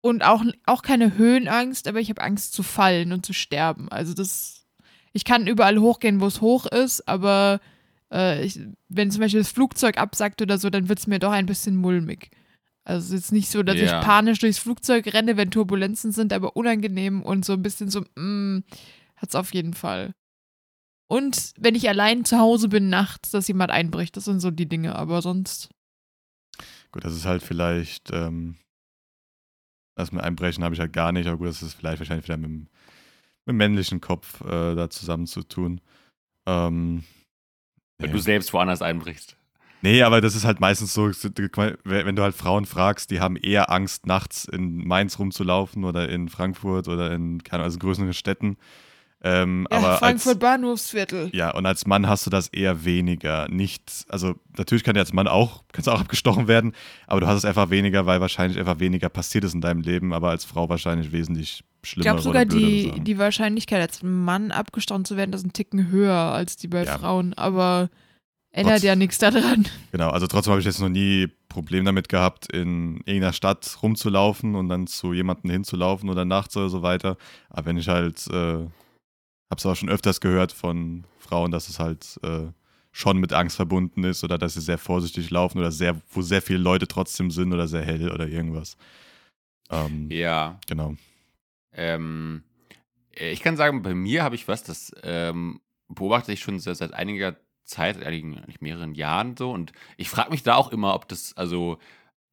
[0.00, 3.88] und auch, auch keine Höhenangst, aber ich habe Angst zu fallen und zu sterben.
[3.90, 4.66] Also das.
[5.12, 7.60] Ich kann überall hochgehen, wo es hoch ist, aber
[8.12, 11.32] äh, ich, wenn zum Beispiel das Flugzeug absackt oder so, dann wird es mir doch
[11.32, 12.30] ein bisschen mulmig.
[12.84, 14.00] Also es ist nicht so, dass ja.
[14.00, 18.00] ich panisch durchs Flugzeug renne, wenn Turbulenzen sind, aber unangenehm und so ein bisschen so,
[18.16, 18.64] mm,
[19.16, 20.14] hat es auf jeden Fall.
[21.06, 24.68] Und wenn ich allein zu Hause bin nachts, dass jemand einbricht, das sind so die
[24.68, 25.68] Dinge, aber sonst.
[26.92, 28.56] Gut, das ist halt vielleicht, ähm,
[29.94, 32.38] das mit Einbrechen habe ich halt gar nicht, aber gut, das ist vielleicht wahrscheinlich wieder
[32.38, 35.80] mit dem, mit dem männlichen Kopf äh, da zusammen zu tun.
[36.46, 37.04] Ähm,
[37.98, 38.16] wenn ja.
[38.16, 39.36] du selbst woanders einbrichst.
[39.80, 43.70] Nee, aber das ist halt meistens so, wenn du halt Frauen fragst, die haben eher
[43.70, 48.56] Angst, nachts in Mainz rumzulaufen oder in Frankfurt oder in, keine Ahnung, also größeren Städten.
[49.20, 51.30] Ähm, ja, aber Frankfurt als, Bahnhofsviertel.
[51.32, 53.48] Ja, und als Mann hast du das eher weniger.
[53.48, 56.72] Nicht, also natürlich kann dir als Mann auch, kannst auch abgestochen werden,
[57.08, 60.12] aber du hast es einfach weniger, weil wahrscheinlich einfach weniger passiert ist in deinem Leben,
[60.12, 62.02] aber als Frau wahrscheinlich wesentlich schlimmer.
[62.02, 66.14] Ich glaube sogar die, die Wahrscheinlichkeit, als Mann abgestochen zu werden, ist ein Ticken höher
[66.14, 66.96] als die bei ja.
[66.96, 67.90] Frauen, aber
[68.52, 69.66] ändert Trotz, ja nichts daran.
[69.90, 74.54] Genau, also trotzdem habe ich jetzt noch nie Problem damit gehabt, in irgendeiner Stadt rumzulaufen
[74.54, 77.16] und dann zu jemandem hinzulaufen oder nachts oder so weiter.
[77.50, 78.66] Aber wenn ich halt äh,
[79.50, 82.48] habe es auch schon öfters gehört von Frauen, dass es halt äh,
[82.92, 86.42] schon mit Angst verbunden ist oder dass sie sehr vorsichtig laufen oder sehr, wo sehr
[86.42, 88.76] viele Leute trotzdem sind oder sehr hell oder irgendwas.
[89.70, 90.58] Ähm, ja.
[90.66, 90.94] Genau.
[91.72, 92.42] Ähm,
[93.12, 96.92] ich kann sagen, bei mir habe ich was, das ähm, beobachte ich schon seit, seit
[96.92, 99.50] einiger Zeit, eigentlich mehreren Jahren so.
[99.50, 101.78] Und ich frage mich da auch immer, ob das, also,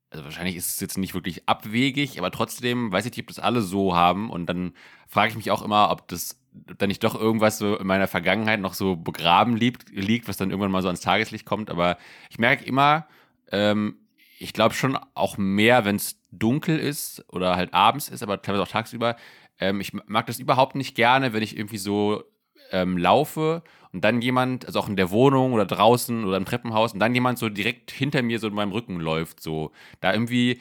[0.10, 3.40] also wahrscheinlich ist es jetzt nicht wirklich abwegig, aber trotzdem weiß ich nicht, ob das
[3.40, 4.30] alle so haben.
[4.30, 4.74] Und dann
[5.08, 6.40] frage ich mich auch immer, ob das
[6.78, 10.50] dann nicht doch irgendwas so in meiner Vergangenheit noch so begraben liegt, liegt was dann
[10.50, 11.70] irgendwann mal so ans Tageslicht kommt.
[11.70, 11.98] Aber
[12.30, 13.08] ich merke immer,
[13.52, 13.98] ähm,
[14.40, 18.64] ich glaube schon auch mehr, wenn es dunkel ist oder halt abends ist, aber teilweise
[18.64, 19.16] auch tagsüber.
[19.60, 22.24] Ähm, ich mag das überhaupt nicht gerne, wenn ich irgendwie so
[22.72, 23.64] ähm, laufe
[23.94, 27.14] und dann jemand, also auch in der Wohnung oder draußen oder im Treppenhaus und dann
[27.14, 29.42] jemand so direkt hinter mir so in meinem Rücken läuft.
[29.42, 30.60] So, da irgendwie,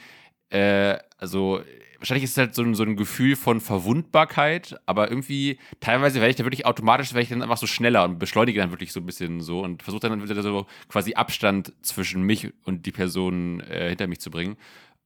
[0.49, 1.61] äh, also
[2.05, 6.29] wahrscheinlich ist es halt so ein, so ein Gefühl von Verwundbarkeit, aber irgendwie, teilweise werde
[6.29, 8.99] ich da wirklich automatisch, werde ich dann einfach so schneller und beschleunige dann wirklich so
[8.99, 13.59] ein bisschen so und versuche dann wieder so quasi Abstand zwischen mich und die Person
[13.61, 14.55] äh, hinter mich zu bringen.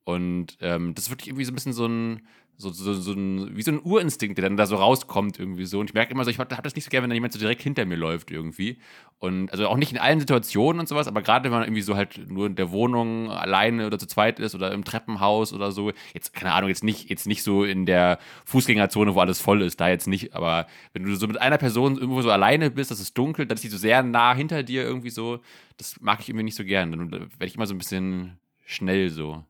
[0.03, 2.21] Und ähm, das ist wirklich irgendwie so ein bisschen so ein,
[2.61, 5.79] so, so, so ein, wie so ein Urinstinkt, der dann da so rauskommt irgendwie so.
[5.79, 7.39] Und ich merke immer so, ich habe das nicht so gerne, wenn da jemand so
[7.39, 8.79] direkt hinter mir läuft irgendwie.
[9.17, 11.95] Und also auch nicht in allen Situationen und sowas, aber gerade wenn man irgendwie so
[11.95, 15.93] halt nur in der Wohnung alleine oder zu zweit ist oder im Treppenhaus oder so.
[16.13, 19.79] Jetzt, keine Ahnung, jetzt nicht, jetzt nicht so in der Fußgängerzone, wo alles voll ist,
[19.79, 20.35] da jetzt nicht.
[20.35, 23.55] Aber wenn du so mit einer Person irgendwo so alleine bist, das ist dunkel, dann
[23.55, 25.39] ist die so sehr nah hinter dir irgendwie so.
[25.77, 26.91] Das mag ich irgendwie nicht so gern.
[26.91, 29.45] Dann werde ich immer so ein bisschen schnell so.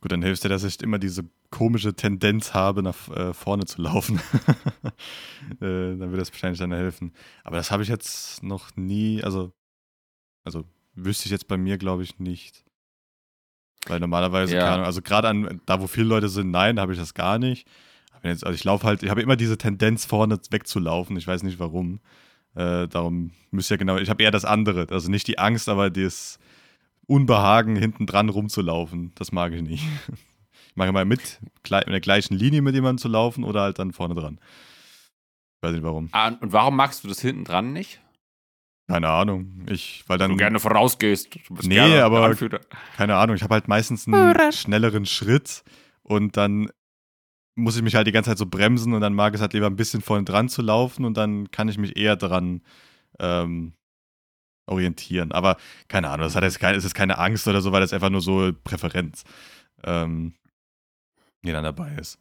[0.00, 3.80] Gut, dann hilft dir das echt immer diese komische Tendenz habe, nach äh, vorne zu
[3.80, 4.18] laufen.
[4.86, 4.90] äh,
[5.60, 7.12] dann würde das wahrscheinlich dann helfen.
[7.44, 9.52] Aber das habe ich jetzt noch nie, also,
[10.42, 10.64] also
[10.94, 12.64] wüsste ich jetzt bei mir, glaube ich, nicht.
[13.86, 14.74] Weil normalerweise, Ja.
[14.74, 17.38] Ahnung, also gerade an da, wo viele Leute sind, nein, da habe ich das gar
[17.38, 17.68] nicht.
[18.24, 21.16] Jetzt, also ich laufe halt, ich habe immer diese Tendenz, vorne wegzulaufen.
[21.18, 22.00] Ich weiß nicht warum.
[22.56, 24.88] Äh, darum müsste ja genau, ich habe eher das andere.
[24.90, 26.40] Also nicht die Angst, aber das
[27.06, 29.12] Unbehagen, hinten dran rumzulaufen.
[29.14, 29.84] Das mag ich nicht.
[30.74, 31.38] Ich mache immer mit,
[31.70, 34.40] in der gleichen Linie mit jemandem zu laufen oder halt dann vorne dran.
[34.42, 36.08] Ich weiß nicht warum.
[36.10, 38.00] Ah, und warum magst du das hinten dran nicht?
[38.88, 39.64] Keine Ahnung.
[39.70, 40.32] Ich, weil dann.
[40.32, 41.32] du gerne vorausgehst.
[41.48, 42.58] Du bist Nee, aber- Anführer.
[42.96, 45.62] keine Ahnung, ich habe halt meistens einen schnelleren Schritt
[46.02, 46.68] und dann
[47.54, 49.66] muss ich mich halt die ganze Zeit so bremsen und dann mag es halt lieber
[49.68, 52.62] ein bisschen vorne dran zu laufen und dann kann ich mich eher daran
[53.20, 53.74] ähm,
[54.66, 55.30] orientieren.
[55.30, 55.56] Aber
[55.86, 58.10] keine Ahnung, das hat jetzt keine, es ist keine Angst oder so, weil das einfach
[58.10, 59.22] nur so Präferenz,
[59.84, 60.34] ähm,
[61.46, 62.18] die dann dabei ist.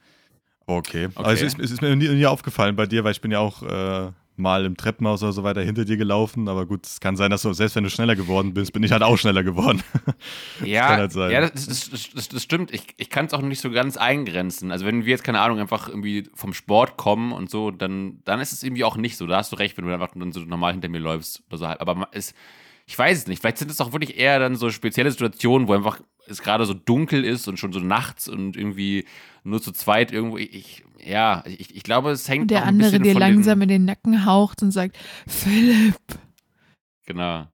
[0.66, 1.10] Aber okay.
[1.16, 1.48] Aber es Okay.
[1.48, 4.12] ist, es ist mir nie, nie aufgefallen bei dir, weil ich bin ja auch äh,
[4.36, 6.48] mal im Treppenhaus oder so weiter hinter dir gelaufen.
[6.48, 8.92] Aber gut, es kann sein, dass du, selbst wenn du schneller geworden bist, bin ich
[8.92, 9.84] halt auch schneller geworden.
[10.64, 11.32] Ja, kann halt sein.
[11.32, 12.74] ja das, das, das, das, das stimmt.
[12.74, 14.72] Ich, ich kann es auch nicht so ganz eingrenzen.
[14.72, 18.40] Also wenn wir jetzt, keine Ahnung, einfach irgendwie vom Sport kommen und so, dann, dann
[18.40, 19.28] ist es irgendwie auch nicht so.
[19.28, 21.68] Da hast du recht, wenn du einfach dann so normal hinter mir läufst oder so.
[21.68, 21.82] halt.
[21.82, 22.34] Aber es,
[22.94, 23.42] ich weiß es nicht.
[23.42, 26.76] Vielleicht sind es auch wirklich eher dann so spezielle Situationen, wo einfach es gerade so
[26.76, 29.08] dunkel ist und schon so nachts und irgendwie
[29.44, 30.38] nur zu zweit irgendwo.
[30.38, 34.28] Ich, ja, ich, ich glaube, es hängt Und der andere dir langsam in den Nacken
[34.28, 35.98] haucht und sagt, Philipp.
[37.08, 37.48] Genau.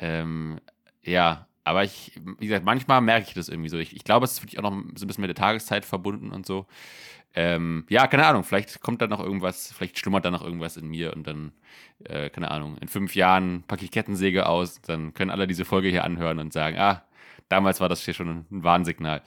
[0.00, 0.58] Ähm,
[1.00, 3.78] ja, aber ich, wie gesagt, manchmal merke ich das irgendwie so.
[3.78, 6.32] Ich, ich glaube, es ist wirklich auch noch so ein bisschen mit der Tageszeit verbunden
[6.32, 6.66] und so.
[7.34, 10.88] Ähm, ja, keine Ahnung, vielleicht kommt da noch irgendwas, vielleicht schlummert da noch irgendwas in
[10.88, 11.52] mir und dann,
[12.04, 15.88] äh, keine Ahnung, in fünf Jahren packe ich Kettensäge aus, dann können alle diese Folge
[15.88, 17.04] hier anhören und sagen, ah,
[17.48, 19.22] damals war das hier schon ein Warnsignal.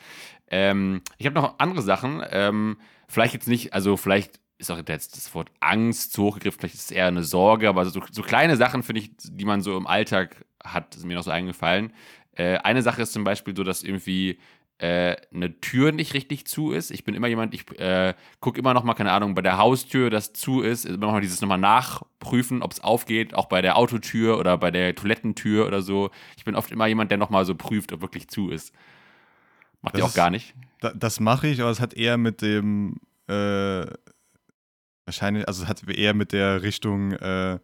[0.50, 5.16] Ähm, ich habe noch andere Sachen, ähm, vielleicht jetzt nicht, also vielleicht ist auch jetzt
[5.16, 8.58] das Wort Angst zu hochgegriffen, vielleicht ist es eher eine Sorge, aber so, so kleine
[8.58, 11.94] Sachen, finde ich, die man so im Alltag hat, sind mir noch so eingefallen.
[12.36, 14.40] Äh, eine Sache ist zum Beispiel so, dass irgendwie
[14.84, 16.92] äh, eine Tür nicht richtig zu ist.
[16.92, 20.10] Ich bin immer jemand, ich äh, gucke immer noch mal, keine Ahnung, bei der Haustür,
[20.10, 23.78] das zu ist, immer noch mal dieses nochmal nachprüfen, ob es aufgeht, auch bei der
[23.78, 26.10] Autotür oder bei der Toilettentür oder so.
[26.36, 28.74] Ich bin oft immer jemand, der noch mal so prüft, ob wirklich zu ist.
[29.82, 30.54] Macht Das ihr auch ist- gar nicht.
[30.82, 32.98] Da, das mache ich, aber es hat eher mit dem,
[33.30, 33.86] äh,
[35.06, 37.60] wahrscheinlich, also es hat eher mit der Richtung, äh,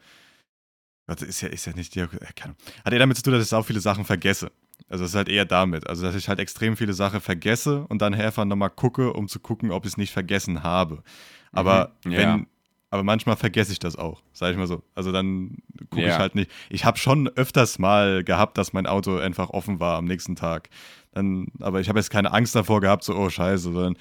[1.08, 2.56] Gott, ist ja, ist ja nicht, die, keine Ahnung.
[2.86, 4.52] hat eher damit zu tun, dass ich auch viele Sachen vergesse.
[4.90, 8.02] Also es ist halt eher damit, also dass ich halt extrem viele Sachen vergesse und
[8.02, 11.04] dann einfach nochmal gucke, um zu gucken, ob ich es nicht vergessen habe.
[11.52, 12.18] Aber Mhm, ja.
[12.20, 12.48] wenn,
[12.90, 14.82] aber manchmal vergesse ich das auch, sage ich mal so.
[14.96, 15.58] Also dann
[15.92, 16.14] gucke Ja.
[16.16, 16.50] ich halt nicht.
[16.70, 20.70] Ich habe schon öfters mal gehabt, dass mein Auto einfach offen war am nächsten Tag.
[21.12, 23.96] Dann, aber ich habe jetzt keine Angst davor gehabt, so, oh scheiße, sondern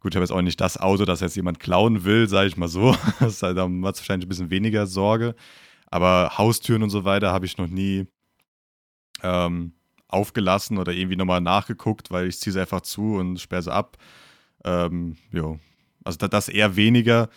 [0.00, 2.56] gut, ich habe jetzt auch nicht das Auto, das jetzt jemand klauen will, sage ich
[2.56, 2.96] mal so.
[3.20, 5.34] Das halt, da hat es wahrscheinlich ein bisschen weniger Sorge.
[5.90, 8.06] Aber Haustüren und so weiter habe ich noch nie
[9.22, 9.72] ähm,
[10.12, 13.96] aufgelassen oder irgendwie nochmal nachgeguckt, weil ich ziehe sie einfach zu und sperre sie ab.
[14.64, 15.58] Ähm, jo.
[16.04, 17.28] Also da- das eher weniger,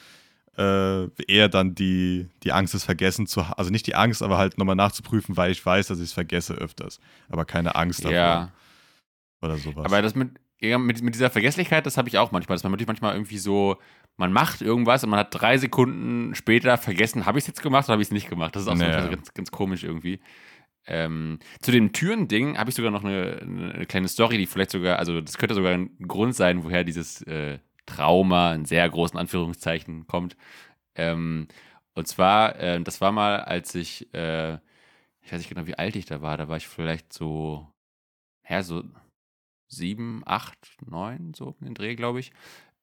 [0.58, 3.58] äh, eher dann die, die Angst, es vergessen zu haben.
[3.58, 6.54] Also nicht die Angst, aber halt nochmal nachzuprüfen, weil ich weiß, dass ich es vergesse
[6.54, 7.00] öfters.
[7.30, 8.52] Aber keine Angst davor Ja.
[9.42, 9.86] oder sowas.
[9.86, 10.32] Aber das mit,
[10.62, 12.56] ja, mit, mit dieser Vergesslichkeit, das habe ich auch manchmal.
[12.56, 13.78] Dass man wirklich manchmal irgendwie so,
[14.18, 17.86] man macht irgendwas und man hat drei Sekunden später vergessen, habe ich es jetzt gemacht
[17.86, 18.56] oder habe ich es nicht gemacht.
[18.56, 18.92] Das ist auch so Naja.
[18.98, 20.20] manchmal ganz, ganz komisch irgendwie.
[20.86, 25.00] Ähm, zu dem Türending habe ich sogar noch eine, eine kleine Story, die vielleicht sogar,
[25.00, 30.08] also das könnte sogar ein Grund sein, woher dieses äh, Trauma in sehr großen Anführungszeichen
[30.08, 30.36] kommt.
[30.96, 31.48] Ähm,
[31.96, 34.56] und zwar, äh, das war mal, als ich, äh,
[35.22, 37.68] ich weiß nicht genau, wie alt ich da war, da war ich vielleicht so,
[38.50, 38.84] ja, so
[39.70, 42.32] sieben, acht, neun, so in den Dreh, glaube ich.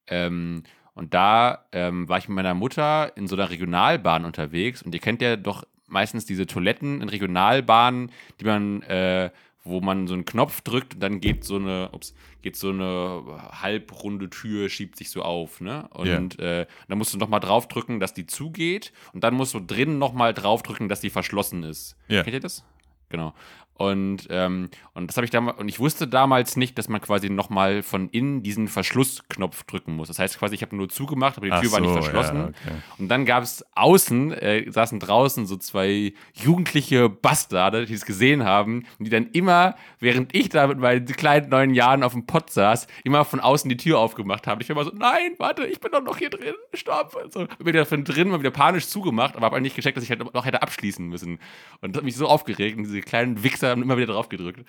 [0.07, 4.93] Ähm, und da ähm, war ich mit meiner Mutter in so einer Regionalbahn unterwegs und
[4.93, 9.29] ihr kennt ja doch meistens diese Toiletten in Regionalbahnen, die man, äh,
[9.63, 13.23] wo man so einen Knopf drückt und dann geht so eine, ups, geht so eine
[13.61, 15.87] halbrunde Tür, schiebt sich so auf, ne?
[15.91, 19.99] Und äh, dann musst du nochmal draufdrücken, dass die zugeht und dann musst du drinnen
[19.99, 21.95] nochmal draufdrücken, dass die verschlossen ist.
[22.07, 22.23] Ja.
[22.23, 22.63] Kennt ihr das?
[23.09, 23.33] Genau.
[23.75, 27.31] Und, ähm, und das habe ich damals, und ich wusste damals nicht, dass man quasi
[27.31, 30.07] nochmal von innen diesen Verschlussknopf drücken muss.
[30.07, 32.35] Das heißt quasi, ich habe nur zugemacht, aber die Ach Tür war nicht so, verschlossen.
[32.35, 32.75] ja, okay.
[32.99, 38.43] Und dann gab es außen, äh, saßen draußen so zwei jugendliche Bastarde, die es gesehen
[38.43, 42.51] haben, die dann immer, während ich da mit meinen kleinen neun Jahren auf dem Pott
[42.51, 44.61] saß, immer von außen die Tür aufgemacht haben.
[44.61, 47.15] Ich war immer so, nein, warte, ich bin doch noch hier drin, stopp.
[47.15, 49.97] Und so, bin wieder von drin, mal wieder panisch zugemacht, aber habe halt nicht gecheckt,
[49.97, 51.39] dass ich halt noch hätte abschließen müssen.
[51.81, 54.63] Und das hat mich so aufgeregt und diese kleinen Wichser haben immer wieder drauf gedrückt.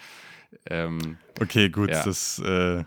[0.66, 2.02] Ähm, Okay, gut, Ja.
[2.04, 2.84] das, äh,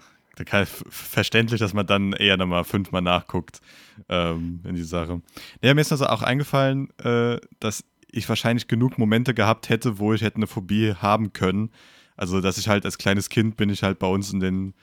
[0.89, 3.61] verständlich, dass man dann eher nochmal fünfmal nachguckt
[4.09, 5.21] ähm, in die Sache.
[5.61, 10.13] Ja, mir ist also auch eingefallen, äh, dass ich wahrscheinlich genug Momente gehabt hätte, wo
[10.13, 11.71] ich hätte eine Phobie haben können.
[12.17, 14.73] Also, dass ich halt als kleines Kind bin ich halt bei uns in den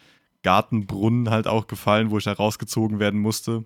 [0.43, 3.65] Gartenbrunnen halt auch gefallen, wo ich da rausgezogen werden musste.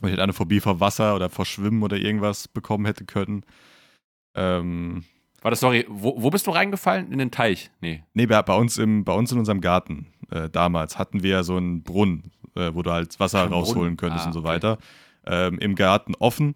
[0.00, 3.44] Weil ich halt eine Phobie vor Wasser oder vor Schwimmen oder irgendwas bekommen hätte können.
[4.34, 5.04] Ähm,
[5.42, 7.12] Warte, sorry, wo, wo bist du reingefallen?
[7.12, 7.70] In den Teich?
[7.80, 8.02] Nee.
[8.14, 11.82] Nee, bei, uns, im, bei uns in unserem Garten äh, damals hatten wir so einen
[11.82, 13.96] Brunnen, äh, wo du halt Wasser Ein rausholen Brunnen.
[13.96, 14.48] könntest ah, und so okay.
[14.48, 14.78] weiter.
[15.26, 16.54] Ähm, Im Garten offen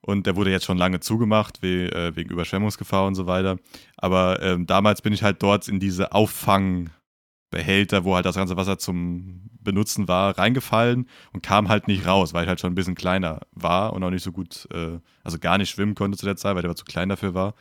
[0.00, 3.56] und der wurde jetzt schon lange zugemacht we äh, wegen Überschwemmungsgefahr und so weiter.
[3.96, 8.78] Aber ähm, damals bin ich halt dort in diese Auffangbehälter, wo halt das ganze Wasser
[8.78, 12.94] zum Benutzen war, reingefallen und kam halt nicht raus, weil ich halt schon ein bisschen
[12.94, 16.36] kleiner war und auch nicht so gut, äh, also gar nicht schwimmen konnte zu der
[16.36, 17.54] Zeit, weil der zu klein dafür war.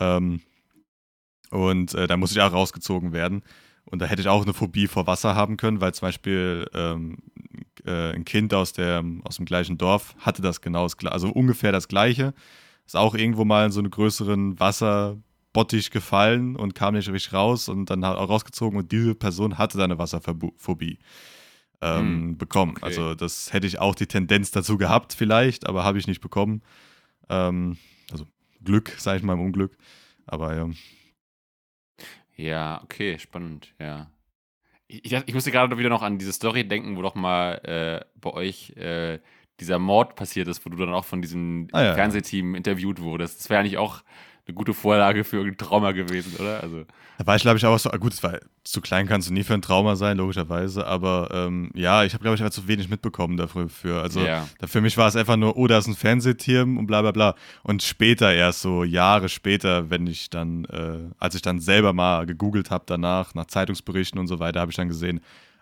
[0.00, 0.40] Ähm,
[1.50, 3.42] und äh, da musste ich auch rausgezogen werden.
[3.84, 7.18] Und da hätte ich auch eine Phobie vor Wasser haben können, weil zum Beispiel ähm,
[7.84, 11.72] äh, ein Kind aus, der, aus dem gleichen Dorf hatte das genau, das, also ungefähr
[11.72, 12.32] das gleiche.
[12.86, 17.68] Ist auch irgendwo mal in so einen größeren Wasserbottich gefallen und kam nicht richtig raus
[17.68, 20.98] und dann auch rausgezogen und diese Person hatte da eine Wasserphobie
[21.80, 22.72] ähm, hm, bekommen.
[22.76, 22.84] Okay.
[22.84, 26.62] Also das hätte ich auch die Tendenz dazu gehabt vielleicht, aber habe ich nicht bekommen.
[27.28, 27.76] Ähm,
[28.64, 29.76] Glück, sage ich mal im Unglück.
[30.26, 30.70] Aber ja.
[32.36, 34.10] Ja, okay, spannend, ja.
[34.86, 38.30] Ich, ich musste gerade wieder noch an diese Story denken, wo doch mal äh, bei
[38.30, 39.20] euch äh,
[39.60, 43.40] dieser Mord passiert ist, wo du dann auch von diesem ah, ja, Fernsehteam interviewt wurdest.
[43.40, 44.02] Das wäre eigentlich auch
[44.46, 46.62] eine gute Vorlage für irgendein Trauma gewesen, oder?
[46.62, 46.84] Also.
[47.18, 49.44] Da war ich, glaube ich, auch so, gut, es war zu klein, kannst du nie
[49.44, 52.88] für ein Trauma sein, logischerweise, aber ähm, ja, ich habe, glaube ich, einfach zu wenig
[52.88, 54.02] mitbekommen dafür.
[54.02, 54.48] Also ja.
[54.58, 57.12] da, für mich war es einfach nur, oh, da ist ein Fernsehtier und bla bla
[57.12, 57.34] bla.
[57.62, 62.26] Und später, erst so Jahre später, wenn ich dann, äh, als ich dann selber mal
[62.26, 65.20] gegoogelt habe danach, nach Zeitungsberichten und so weiter, habe ich dann gesehen,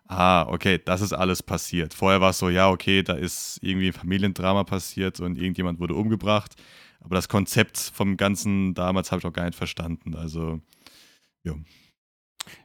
[0.08, 1.94] ah, okay, das ist alles passiert.
[1.94, 5.94] Vorher war es so, ja, okay, da ist irgendwie ein Familiendrama passiert und irgendjemand wurde
[5.94, 6.54] umgebracht.
[7.00, 10.14] Aber das Konzept vom Ganzen damals habe ich auch gar nicht verstanden.
[10.14, 10.60] Also,
[11.42, 11.54] ja.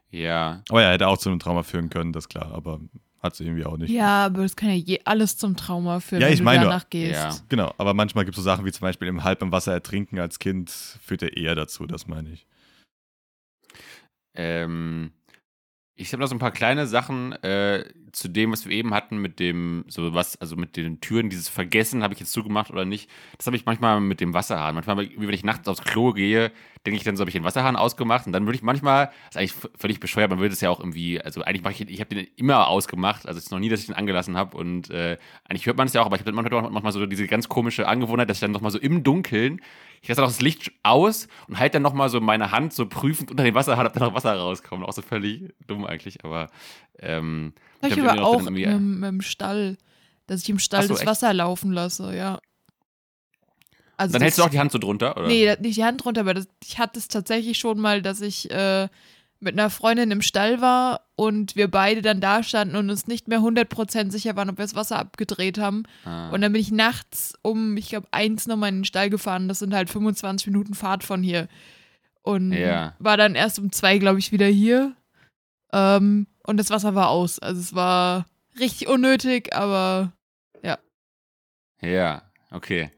[0.09, 0.63] Ja.
[0.69, 2.79] Aber ja, hätte auch zu einem Trauma führen können, das ist klar, aber
[3.21, 3.89] hat es irgendwie auch nicht.
[3.89, 6.65] Ja, aber das kann ja je alles zum Trauma führen, ja, wenn ich du meine,
[6.65, 7.13] danach gehst.
[7.15, 7.35] Ja.
[7.49, 10.19] Genau, aber manchmal gibt es so Sachen wie zum Beispiel im halb im Wasser ertrinken
[10.19, 12.45] als Kind, führt er eher dazu, das meine ich.
[14.35, 15.11] Ähm,
[15.95, 17.85] ich habe noch so ein paar kleine Sachen äh,
[18.15, 21.49] zu dem, was wir eben hatten, mit dem, so was, also mit den Türen, dieses
[21.49, 23.09] Vergessen, habe ich jetzt zugemacht oder nicht.
[23.37, 24.75] Das habe ich manchmal mit dem Wasserhahn.
[24.75, 26.51] Manchmal, wenn ich nachts aufs Klo gehe,
[26.85, 29.15] denke ich dann so, habe ich den Wasserhahn ausgemacht und dann würde ich manchmal, das
[29.31, 31.99] ist eigentlich völlig bescheuert, man würde es ja auch irgendwie, also eigentlich mache ich, ich
[31.99, 34.89] habe den immer ausgemacht, also es ist noch nie, dass ich den angelassen habe und
[34.91, 35.17] äh,
[35.49, 37.87] eigentlich hört man es ja auch, aber ich habe manchmal, manchmal so diese ganz komische
[37.87, 39.61] Angewohnheit, dass ich dann nochmal so im Dunkeln,
[40.05, 43.31] ich lasse auch das Licht aus und halte dann nochmal so meine Hand so prüfend
[43.31, 44.85] unter den Wasserhahn, ob da noch Wasser rauskommt.
[44.85, 46.51] Auch so völlig dumm eigentlich, aber
[46.99, 49.77] ähm, ich, habe aber auch mit, dem Stall,
[50.27, 51.07] dass ich im Stall so, das echt?
[51.07, 52.39] Wasser laufen lasse, ja.
[53.97, 55.27] Also dann hältst du auch die Hand so drunter, oder?
[55.27, 58.51] Nee, nicht die Hand drunter, aber das, ich hatte es tatsächlich schon mal, dass ich
[58.51, 58.89] äh,
[59.39, 63.27] mit einer Freundin im Stall war und wir beide dann da standen und uns nicht
[63.27, 65.83] mehr 100% sicher waren, ob wir das Wasser abgedreht haben.
[66.03, 66.29] Ah.
[66.31, 69.47] Und dann bin ich nachts um, ich glaube, eins nochmal in den Stall gefahren.
[69.47, 71.47] Das sind halt 25 Minuten Fahrt von hier.
[72.21, 72.95] Und ja.
[72.99, 74.93] war dann erst um zwei, glaube ich, wieder hier.
[75.73, 77.39] Ähm, und das Wasser war aus.
[77.39, 78.25] Also es war
[78.59, 80.13] richtig unnötig, aber
[80.63, 80.77] ja.
[81.81, 82.91] Ja, okay.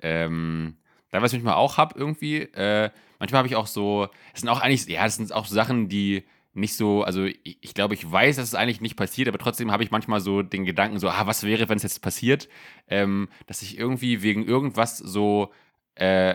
[0.00, 0.76] Ähm,
[1.10, 4.48] da, was ich manchmal auch habe, irgendwie, äh, manchmal habe ich auch so, es sind
[4.48, 6.24] auch eigentlich, ja, das sind auch Sachen, die
[6.54, 9.72] nicht so, also ich, ich glaube, ich weiß, dass es eigentlich nicht passiert, aber trotzdem
[9.72, 12.48] habe ich manchmal so den Gedanken, so, ah, was wäre, wenn es jetzt passiert,
[12.88, 15.52] ähm, dass ich irgendwie wegen irgendwas so
[15.94, 16.34] äh,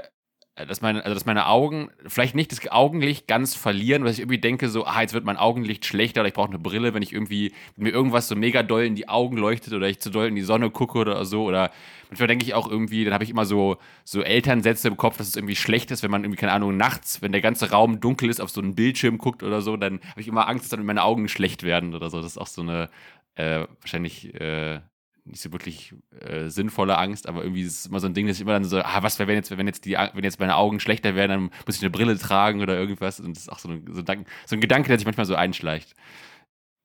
[0.66, 4.40] dass meine, also dass meine Augen vielleicht nicht das Augenlicht ganz verlieren, weil ich irgendwie
[4.40, 7.14] denke, so, ah, jetzt wird mein Augenlicht schlechter oder ich brauche eine Brille, wenn ich
[7.14, 10.36] irgendwie mir irgendwas so mega doll in die Augen leuchtet oder ich zu doll in
[10.36, 11.44] die Sonne gucke oder so.
[11.44, 11.72] Oder
[12.10, 15.28] manchmal denke ich auch irgendwie, dann habe ich immer so, so Elternsätze im Kopf, dass
[15.28, 18.30] es irgendwie schlecht ist, wenn man irgendwie, keine Ahnung, nachts, wenn der ganze Raum dunkel
[18.30, 20.86] ist, auf so einen Bildschirm guckt oder so, dann habe ich immer Angst, dass dann
[20.86, 22.18] meine Augen schlecht werden oder so.
[22.18, 22.90] Das ist auch so eine
[23.36, 24.80] äh, wahrscheinlich äh,
[25.28, 28.38] nicht so wirklich äh, sinnvolle Angst, aber irgendwie ist es immer so ein Ding, dass
[28.38, 30.56] ich immer dann so, ah, was wäre, wenn jetzt, wenn jetzt die, wenn jetzt meine
[30.56, 33.20] Augen schlechter wären, dann muss ich eine Brille tragen oder irgendwas.
[33.20, 35.36] Und das ist auch so ein, so ein, so ein Gedanke, der sich manchmal so
[35.36, 35.96] einschleicht.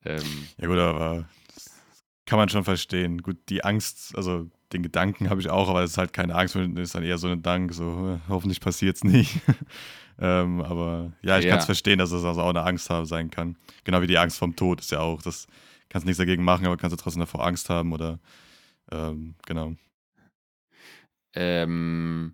[0.05, 1.25] Ähm, ja, gut, aber
[2.25, 3.21] kann man schon verstehen.
[3.21, 6.55] Gut, die Angst, also den Gedanken habe ich auch, aber es ist halt keine Angst,
[6.55, 9.39] es ist dann eher so ein Dank, so hoffentlich passiert es nicht.
[10.19, 11.51] ähm, aber ja, ich ja.
[11.51, 13.57] kann es verstehen, dass es also auch eine Angst sein kann.
[13.83, 15.21] Genau wie die Angst vom Tod ist ja auch.
[15.21, 15.47] Das
[15.93, 18.19] kannst nichts dagegen machen, aber kannst du trotzdem davor Angst haben oder
[18.91, 19.75] ähm, genau.
[21.35, 22.33] Ähm,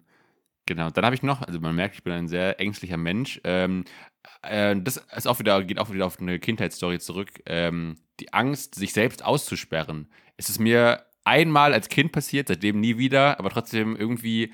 [0.65, 3.39] genau, dann habe ich noch, also man merkt, ich bin ein sehr ängstlicher Mensch.
[3.43, 3.83] Ähm,
[4.43, 7.31] äh, das ist auch wieder, geht auch wieder auf eine Kindheitsstory zurück.
[7.45, 10.09] Ähm, die Angst, sich selbst auszusperren.
[10.37, 14.53] Es ist mir einmal als Kind passiert, seitdem nie wieder, aber trotzdem irgendwie,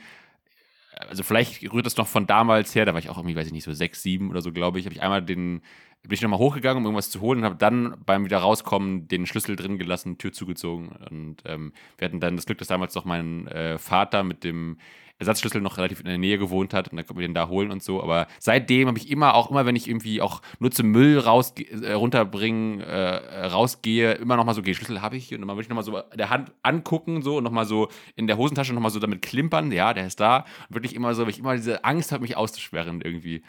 [1.09, 3.53] also vielleicht rührt das noch von damals her, da war ich auch irgendwie, weiß ich
[3.53, 5.61] nicht, so sechs, sieben oder so, glaube ich, habe ich einmal den,
[6.03, 9.25] bin ich nochmal hochgegangen, um irgendwas zu holen und habe dann beim wieder rauskommen den
[9.25, 13.05] Schlüssel drin gelassen, Tür zugezogen und ähm, wir hatten dann das Glück, dass damals noch
[13.05, 14.77] mein äh, Vater mit dem
[15.17, 17.71] Ersatzschlüssel noch relativ in der Nähe gewohnt hat und dann konnten wir den da holen
[17.71, 18.03] und so.
[18.03, 21.53] Aber seitdem habe ich immer, auch immer, wenn ich irgendwie auch nur zum Müll raus,
[21.57, 25.69] äh, runterbringen, äh, rausgehe, immer nochmal so, okay, Schlüssel habe ich und dann würde ich
[25.69, 29.21] nochmal so der Hand angucken so und nochmal so in der Hosentasche nochmal so damit
[29.21, 30.45] klimpern, ja, der ist da.
[30.67, 33.41] Und wirklich immer so, weil ich immer diese Angst habe, mich auszusperren irgendwie.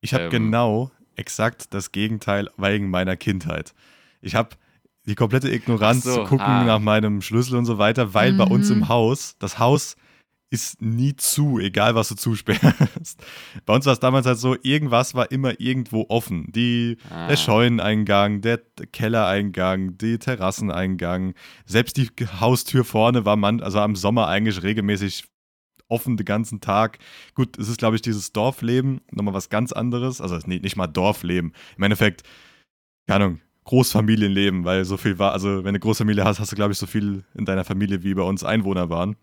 [0.00, 3.74] Ich habe ähm, genau exakt das Gegenteil wegen meiner Kindheit.
[4.22, 4.56] Ich habe
[5.04, 6.64] die komplette Ignoranz so, zu gucken ah.
[6.64, 8.36] nach meinem Schlüssel und so weiter, weil mhm.
[8.38, 8.88] bei uns im mhm.
[8.88, 9.96] Haus, das Haus
[10.52, 13.24] ist nie zu, egal was du zusperrst.
[13.64, 16.52] Bei uns war es damals halt so, irgendwas war immer irgendwo offen.
[16.52, 17.28] Die, ah.
[17.28, 18.60] Der Scheuneneingang, der
[18.92, 21.32] Kellereingang, die Terrasseneingang,
[21.64, 25.24] selbst die Haustür vorne war man, also am Sommer eigentlich regelmäßig
[25.88, 26.98] offen den ganzen Tag.
[27.34, 30.20] Gut, es ist, glaube ich, dieses Dorfleben, nochmal was ganz anderes.
[30.20, 31.54] Also nee, nicht mal Dorfleben.
[31.78, 32.24] Im Endeffekt,
[33.06, 36.56] keine Ahnung, Großfamilienleben, weil so viel war, also wenn du eine Großfamilie hast, hast du,
[36.56, 39.16] glaube ich, so viel in deiner Familie wie bei uns Einwohner waren.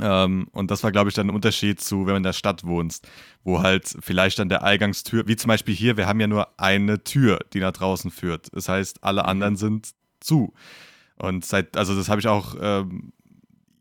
[0.00, 2.64] Ähm, und das war, glaube ich, dann ein Unterschied zu, wenn du in der Stadt
[2.64, 3.06] wohnst,
[3.44, 7.04] wo halt vielleicht dann der Eingangstür, wie zum Beispiel hier, wir haben ja nur eine
[7.04, 8.48] Tür, die nach draußen führt.
[8.54, 9.28] Das heißt, alle mhm.
[9.28, 9.90] anderen sind
[10.20, 10.54] zu.
[11.16, 13.12] Und seit, also das habe ich auch ähm,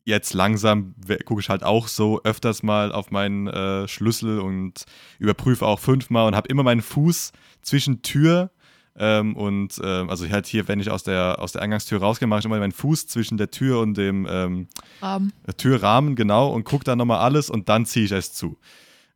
[0.04, 0.96] jetzt langsam,
[1.26, 4.86] gucke ich halt auch so öfters mal auf meinen äh, Schlüssel und
[5.20, 7.32] überprüfe auch fünfmal und habe immer meinen Fuß
[7.62, 8.52] zwischen Tür
[8.98, 12.40] ähm, und ähm, also halt hier, wenn ich aus der, aus der Eingangstür rausgehe, mache
[12.40, 14.68] ich immer meinen Fuß zwischen der Tür und dem ähm,
[15.02, 15.34] Rahmen.
[15.58, 18.58] Türrahmen, genau, und gucke dann nochmal alles und dann ziehe ich es zu.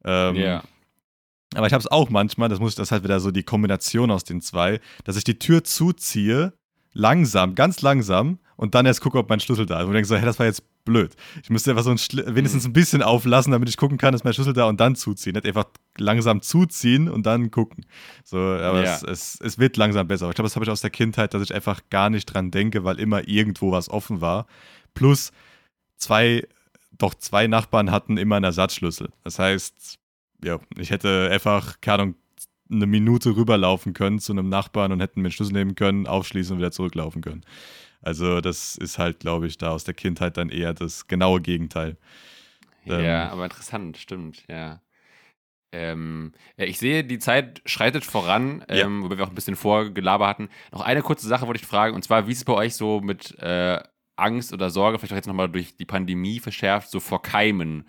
[0.03, 0.41] Ähm, ja.
[0.41, 0.63] Yeah.
[1.55, 4.23] Aber ich habe es auch manchmal, das muss das halt wieder so die Kombination aus
[4.23, 6.53] den zwei, dass ich die Tür zuziehe,
[6.93, 9.85] langsam, ganz langsam, und dann erst gucke, ob mein Schlüssel da ist.
[9.85, 11.15] Und ich denke so, hey, das war jetzt blöd.
[11.43, 11.97] Ich müsste einfach so ein
[12.35, 15.33] wenigstens ein bisschen auflassen, damit ich gucken kann, ist mein Schlüssel da und dann zuziehen.
[15.33, 15.65] Nicht einfach
[15.97, 17.85] langsam zuziehen und dann gucken.
[18.23, 18.95] So, aber ja.
[18.95, 20.29] es, es, es, wird langsam besser.
[20.29, 22.83] Ich glaube, das habe ich aus der Kindheit, dass ich einfach gar nicht dran denke,
[22.83, 24.45] weil immer irgendwo was offen war.
[24.93, 25.31] Plus
[25.97, 26.47] zwei,
[26.91, 29.09] doch zwei Nachbarn hatten immer einen Ersatzschlüssel.
[29.23, 29.97] Das heißt,
[30.43, 32.15] ja, ich hätte einfach, keine Ahnung,
[32.71, 36.53] eine Minute rüberlaufen können zu einem Nachbarn und hätten mir den Schlüssel nehmen können, aufschließen
[36.53, 37.43] und wieder zurücklaufen können.
[38.05, 41.97] Also das ist halt, glaube ich, da aus der Kindheit dann eher das genaue Gegenteil.
[42.85, 44.79] Ja, ähm, aber interessant, stimmt, ja.
[45.71, 49.03] Ähm, ja, ich sehe, die Zeit schreitet voran, ähm, ja.
[49.03, 50.49] wobei wir auch ein bisschen vorgelabert hatten.
[50.71, 53.01] Noch eine kurze Sache wollte ich fragen, und zwar, wie ist es bei euch so
[53.01, 53.81] mit äh,
[54.15, 57.85] Angst oder Sorge, vielleicht auch jetzt nochmal durch die Pandemie verschärft, so vor Keimen?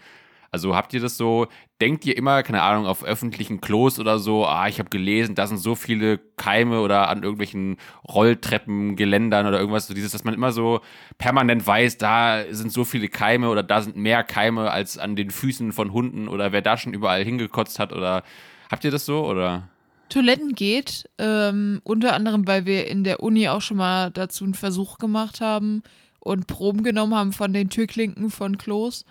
[0.50, 1.48] Also habt ihr das so,
[1.80, 5.46] denkt ihr immer, keine Ahnung, auf öffentlichen Klos oder so, ah, ich habe gelesen, da
[5.46, 7.76] sind so viele Keime oder an irgendwelchen
[8.08, 10.80] Rolltreppengeländern oder irgendwas, so dieses, dass man immer so
[11.18, 15.30] permanent weiß, da sind so viele Keime oder da sind mehr Keime als an den
[15.30, 18.22] Füßen von Hunden oder wer da schon überall hingekotzt hat oder
[18.70, 19.68] habt ihr das so oder?
[20.08, 24.54] Toiletten geht, ähm, unter anderem, weil wir in der Uni auch schon mal dazu einen
[24.54, 25.82] Versuch gemacht haben
[26.20, 29.04] und Proben genommen haben von den Türklinken von Klos.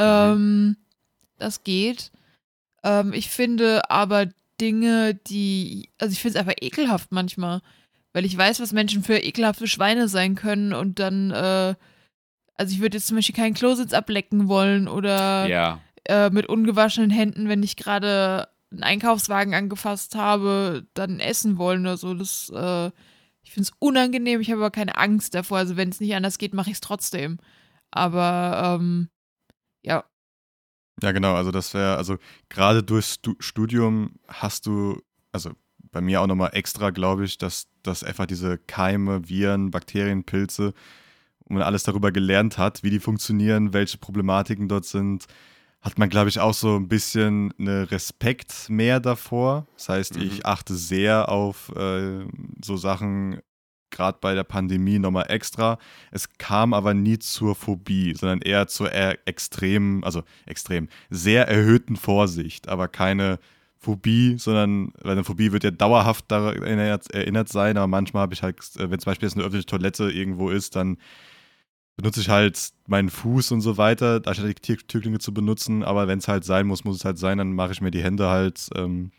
[0.00, 0.76] Ähm,
[1.38, 2.10] das geht.
[2.82, 4.26] Ähm, ich finde aber
[4.60, 7.62] Dinge, die, also ich finde es einfach ekelhaft manchmal,
[8.12, 11.74] weil ich weiß, was Menschen für ekelhafte Schweine sein können und dann, äh,
[12.54, 15.80] also ich würde jetzt zum Beispiel keinen Klositz ablecken wollen oder ja.
[16.04, 21.96] äh, mit ungewaschenen Händen, wenn ich gerade einen Einkaufswagen angefasst habe, dann essen wollen oder
[21.96, 22.14] so.
[22.14, 22.90] Das, äh,
[23.42, 25.58] ich finde es unangenehm, ich habe aber keine Angst davor.
[25.58, 27.38] Also wenn es nicht anders geht, mache ich es trotzdem.
[27.90, 29.08] Aber ähm,
[29.82, 30.04] ja.
[31.02, 31.34] Ja, genau.
[31.34, 32.18] Also das wäre, also
[32.48, 35.00] gerade durchs Studium hast du,
[35.32, 35.52] also
[35.92, 40.74] bei mir auch nochmal extra, glaube ich, dass, dass einfach diese Keime, Viren, Bakterien, Pilze
[41.44, 45.26] und man alles darüber gelernt hat, wie die funktionieren, welche Problematiken dort sind,
[45.80, 49.66] hat man, glaube ich, auch so ein bisschen eine Respekt mehr davor.
[49.76, 50.22] Das heißt, mhm.
[50.22, 52.26] ich achte sehr auf äh,
[52.62, 53.40] so Sachen
[53.90, 55.78] gerade bei der Pandemie nochmal extra.
[56.10, 61.96] Es kam aber nie zur Phobie, sondern eher zur eher extremen, also extrem, sehr erhöhten
[61.96, 63.38] Vorsicht, aber keine
[63.80, 68.42] Phobie, sondern, weil eine Phobie wird ja dauerhaft daran erinnert, sein, aber manchmal habe ich
[68.42, 70.98] halt, äh, wenn zum Beispiel jetzt eine öffentliche Toilette irgendwo ist, dann
[71.96, 76.18] benutze ich halt meinen Fuß und so weiter, anstatt die Türklinge zu benutzen, aber wenn
[76.18, 78.68] es halt sein muss, muss es halt sein, dann mache ich mir die Hände halt,
[78.74, 79.12] ähm,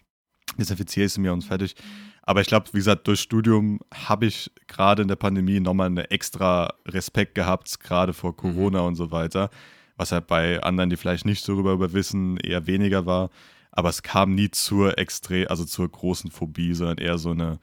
[0.58, 1.76] desinfiziere ich sie mir und fertig.
[2.24, 5.98] Aber ich glaube, wie gesagt, durch Studium habe ich gerade in der Pandemie nochmal einen
[5.98, 8.88] extra Respekt gehabt, gerade vor Corona mhm.
[8.88, 9.50] und so weiter.
[9.98, 13.30] Was halt bei anderen, die vielleicht nicht so darüber wissen, eher weniger war.
[13.72, 17.60] Aber es kam nie zur extrem, also zur großen Phobie, sondern eher so eine,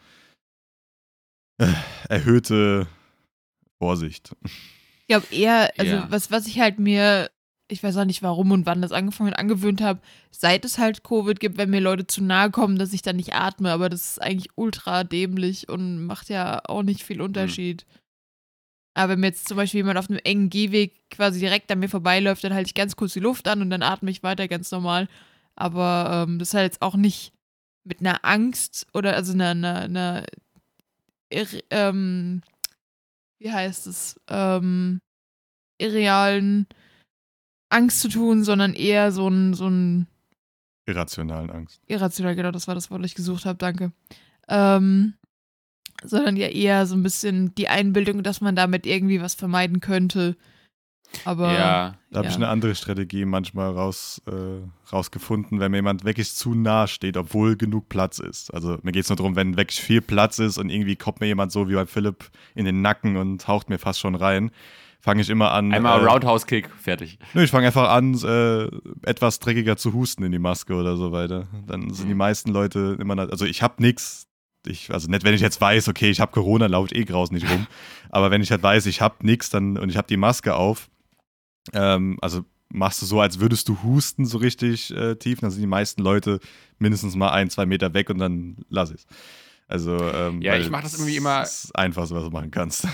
[2.08, 2.86] erhöhte
[3.78, 4.34] Vorsicht.
[4.44, 6.06] Ich glaube eher, also Ja.
[6.10, 7.30] was, was ich halt mir,
[7.70, 10.00] ich weiß auch nicht warum und wann das angefangen hat, angewöhnt habe,
[10.30, 13.34] seit es halt Covid gibt, wenn mir Leute zu nahe kommen, dass ich dann nicht
[13.34, 17.84] atme, aber das ist eigentlich ultra dämlich und macht ja auch nicht viel Unterschied.
[18.94, 21.88] Aber wenn mir jetzt zum Beispiel jemand auf einem engen Gehweg quasi direkt an mir
[21.88, 24.72] vorbeiläuft, dann halte ich ganz kurz die Luft an und dann atme ich weiter ganz
[24.72, 25.08] normal.
[25.54, 27.32] Aber ähm, das ist halt jetzt auch nicht
[27.84, 30.26] mit einer Angst oder also einer, einer, einer
[31.70, 32.42] ähm,
[33.38, 35.00] wie heißt es, ähm,
[35.78, 36.66] irrealen
[37.70, 40.06] Angst zu tun, sondern eher so ein, so ein
[40.86, 41.82] Irrationalen Angst.
[41.86, 43.92] irrational, genau, das war das Wort, das ich gesucht habe, danke.
[44.48, 45.14] Ähm,
[46.02, 50.36] sondern ja eher so ein bisschen die Einbildung, dass man damit irgendwie was vermeiden könnte.
[51.24, 52.30] Aber ja, Da habe Ja.
[52.30, 54.60] ich eine andere Strategie manchmal raus, äh,
[54.92, 58.52] rausgefunden, wenn mir jemand wirklich zu nah steht, obwohl genug Platz ist.
[58.54, 61.26] Also mir geht es nur darum, wenn wirklich viel Platz ist und irgendwie kommt mir
[61.26, 64.50] jemand so wie bei Philipp in den Nacken und haucht mir fast schon rein,
[65.00, 65.72] fange ich immer an.
[65.72, 67.18] einmal äh, Roundhouse-Kick, fertig.
[67.34, 68.64] Nö, ich fange einfach an, äh,
[69.08, 71.46] etwas dreckiger zu husten in die Maske oder so weiter.
[71.66, 72.18] Dann sind die Mhm.
[72.18, 74.26] meisten Leute immer, noch- also ich habe nichts.
[74.66, 77.30] Ich, also nicht, wenn ich jetzt weiß, okay, ich habe Corona, laufe ich eh graus
[77.30, 77.66] nicht rum.
[78.10, 80.88] Aber wenn ich halt weiß, ich habe nichts, dann und ich habe die Maske auf,
[81.72, 85.60] ähm, also machst du so, als würdest du husten so richtig äh, tief, dann sind
[85.62, 86.40] die meisten Leute
[86.78, 89.06] mindestens mal ein, zwei Meter weg und dann lass ich
[89.68, 92.50] Also ähm, Ja, ich mach das irgendwie immer- Das ist das Einfachste, was du machen
[92.50, 92.86] kannst.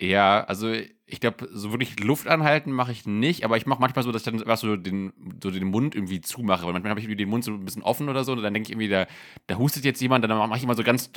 [0.00, 0.72] Ja, also
[1.04, 4.22] ich glaube, so wirklich Luft anhalten mache ich nicht, aber ich mache manchmal so, dass
[4.22, 7.22] ich dann einfach so den, so den Mund irgendwie zumache, weil manchmal habe ich irgendwie
[7.22, 9.06] den Mund so ein bisschen offen oder so und dann denke ich irgendwie, da,
[9.46, 11.10] da hustet jetzt jemand, dann mache ich immer so ganz,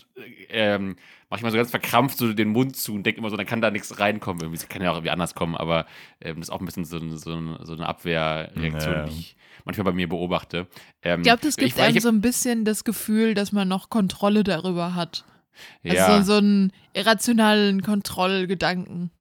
[0.49, 0.97] ähm,
[1.29, 3.45] mache ich immer so ganz verkrampft so den Mund zu und denke immer so, dann
[3.45, 4.41] kann da nichts reinkommen.
[4.41, 5.85] Irgendwie, das kann ja auch irgendwie anders kommen, aber
[6.19, 9.05] ähm, das ist auch ein bisschen so, so, so eine Abwehrreaktion, Ja.
[9.05, 10.67] die ich manchmal bei mir beobachte.
[11.03, 13.67] Ähm, ich glaube, das gibt ich, einem ich, so ein bisschen das Gefühl, dass man
[13.67, 15.23] noch Kontrolle darüber hat.
[15.83, 19.11] Also ja, so, so einen irrationalen Kontrollgedanken.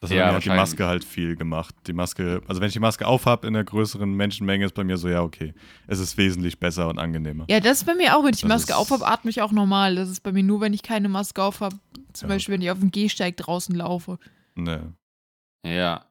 [0.00, 0.48] Das Ja, hat mir halt die.
[0.48, 1.74] Maske halt viel gemacht.
[1.86, 4.96] Die Maske, also wenn ich die Maske aufhab in einer größeren Menschenmenge, ist bei mir
[4.96, 5.52] so, ja, okay.
[5.88, 7.44] Es ist wesentlich besser und angenehmer.
[7.50, 9.96] Ja, das ist bei mir auch, wenn ich die Maske aufhab, atme ich auch normal.
[9.96, 11.74] Das ist bei mir nur, wenn ich keine Maske aufhab.
[12.14, 12.34] Zum Ja.
[12.34, 14.18] Beispiel, wenn ich auf dem Gehsteig draußen laufe.
[14.54, 14.94] Ne.
[15.66, 16.06] Ja.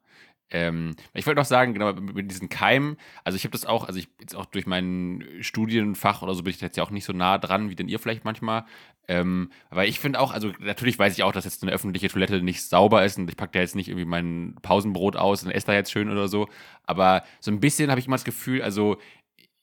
[0.52, 4.00] Ähm, ich wollte noch sagen, genau, mit, diesen Keimen, also ich habe das auch, also
[4.00, 7.14] ich jetzt auch durch mein Studienfach oder so bin ich jetzt ja auch nicht so
[7.14, 8.66] nah dran, wie denn ihr vielleicht manchmal.
[9.08, 12.42] Ähm, aber ich finde auch, also natürlich weiß ich auch, dass jetzt eine öffentliche Toilette
[12.44, 15.68] nicht sauber ist und ich packe da jetzt nicht irgendwie mein Pausenbrot aus und esse
[15.68, 16.48] da jetzt schön oder so.
[16.86, 18.98] Aber so ein bisschen habe ich immer das Gefühl, also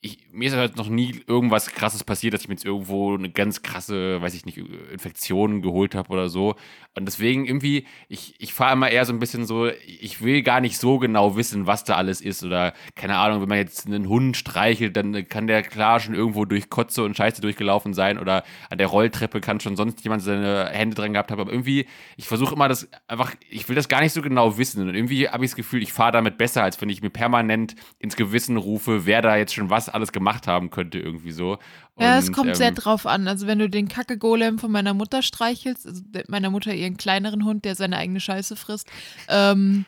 [0.06, 3.28] ich, mir ist halt noch nie irgendwas krasses passiert, dass ich mir jetzt irgendwo eine
[3.28, 6.54] ganz krasse, weiß ich nicht, Infektion geholt habe oder so.
[6.94, 10.60] Und deswegen irgendwie, ich, ich fahre immer eher so ein bisschen so, ich will gar
[10.60, 12.42] nicht so genau wissen, was da alles ist.
[12.42, 16.46] Oder keine Ahnung, wenn man jetzt einen Hund streichelt, dann kann der klar schon irgendwo
[16.46, 18.18] durch Kotze und Scheiße durchgelaufen sein.
[18.18, 21.40] Oder an der Rolltreppe kann schon sonst jemand seine Hände dran gehabt haben.
[21.40, 21.86] Aber irgendwie,
[22.16, 24.88] ich versuche immer das einfach, ich will das gar nicht so genau wissen.
[24.88, 27.74] Und irgendwie habe ich das Gefühl, ich fahre damit besser, als wenn ich mir permanent
[27.98, 31.58] ins Gewissen rufe, wer da jetzt schon was alles gemacht haben könnte, irgendwie so.
[31.98, 33.26] ja, es Und, kommt ähm, sehr drauf an.
[33.26, 37.64] Also wenn du den Kacke-Golem von meiner Mutter streichelst, also meiner Mutter ihren kleineren Hund,
[37.64, 38.88] der seine eigene Scheiße frisst,
[39.28, 39.84] ähm,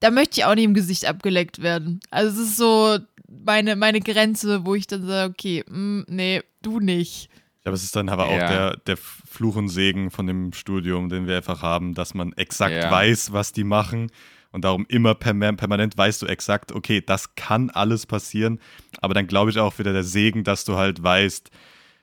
[0.00, 2.00] da möchte ich auch nicht im Gesicht abgeleckt werden.
[2.10, 2.98] Also es ist so
[3.28, 7.28] meine, meine Grenze, wo ich dann sage, okay, mm, nee, du nicht.
[7.58, 8.48] Ich glaube, es ist dann aber auch Ja.
[8.48, 12.74] der, der Fluch und Segen von dem Studium, den wir einfach haben, dass man exakt
[12.74, 12.90] Ja.
[12.90, 14.10] weiß, was die machen.
[14.52, 18.58] Und darum immer perma- permanent weißt du exakt, okay, das kann alles passieren.
[19.00, 21.50] Aber dann glaube ich auch wieder der Segen, dass du halt weißt,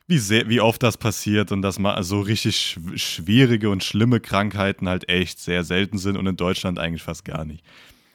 [0.08, 4.22] wie, sehr, wie oft das passiert und dass mal so richtig schw- schwierige und schlimme
[4.22, 7.64] Krankheiten halt echt sehr selten sind und in Deutschland eigentlich fast gar nicht.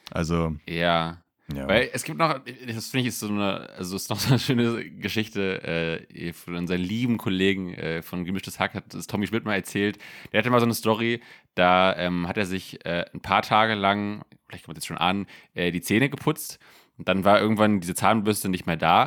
[0.09, 1.22] Also, Ja.
[1.55, 1.67] Ja.
[1.67, 4.39] Weil es gibt noch, das finde ich ist so eine, also ist noch so eine
[4.39, 9.45] schöne Geschichte äh, von unseren lieben Kollegen äh, von Gemischtes Hack, hat das Tommy Schmidt
[9.45, 9.97] mal erzählt.
[10.31, 11.21] Der hatte mal so eine Story,
[11.55, 14.97] da ähm, hat er sich äh, ein paar Tage lang, vielleicht kommt es jetzt schon
[14.97, 16.59] an, äh, die Zähne geputzt
[16.97, 19.03] und dann war irgendwann diese Zahnbürste nicht mehr da.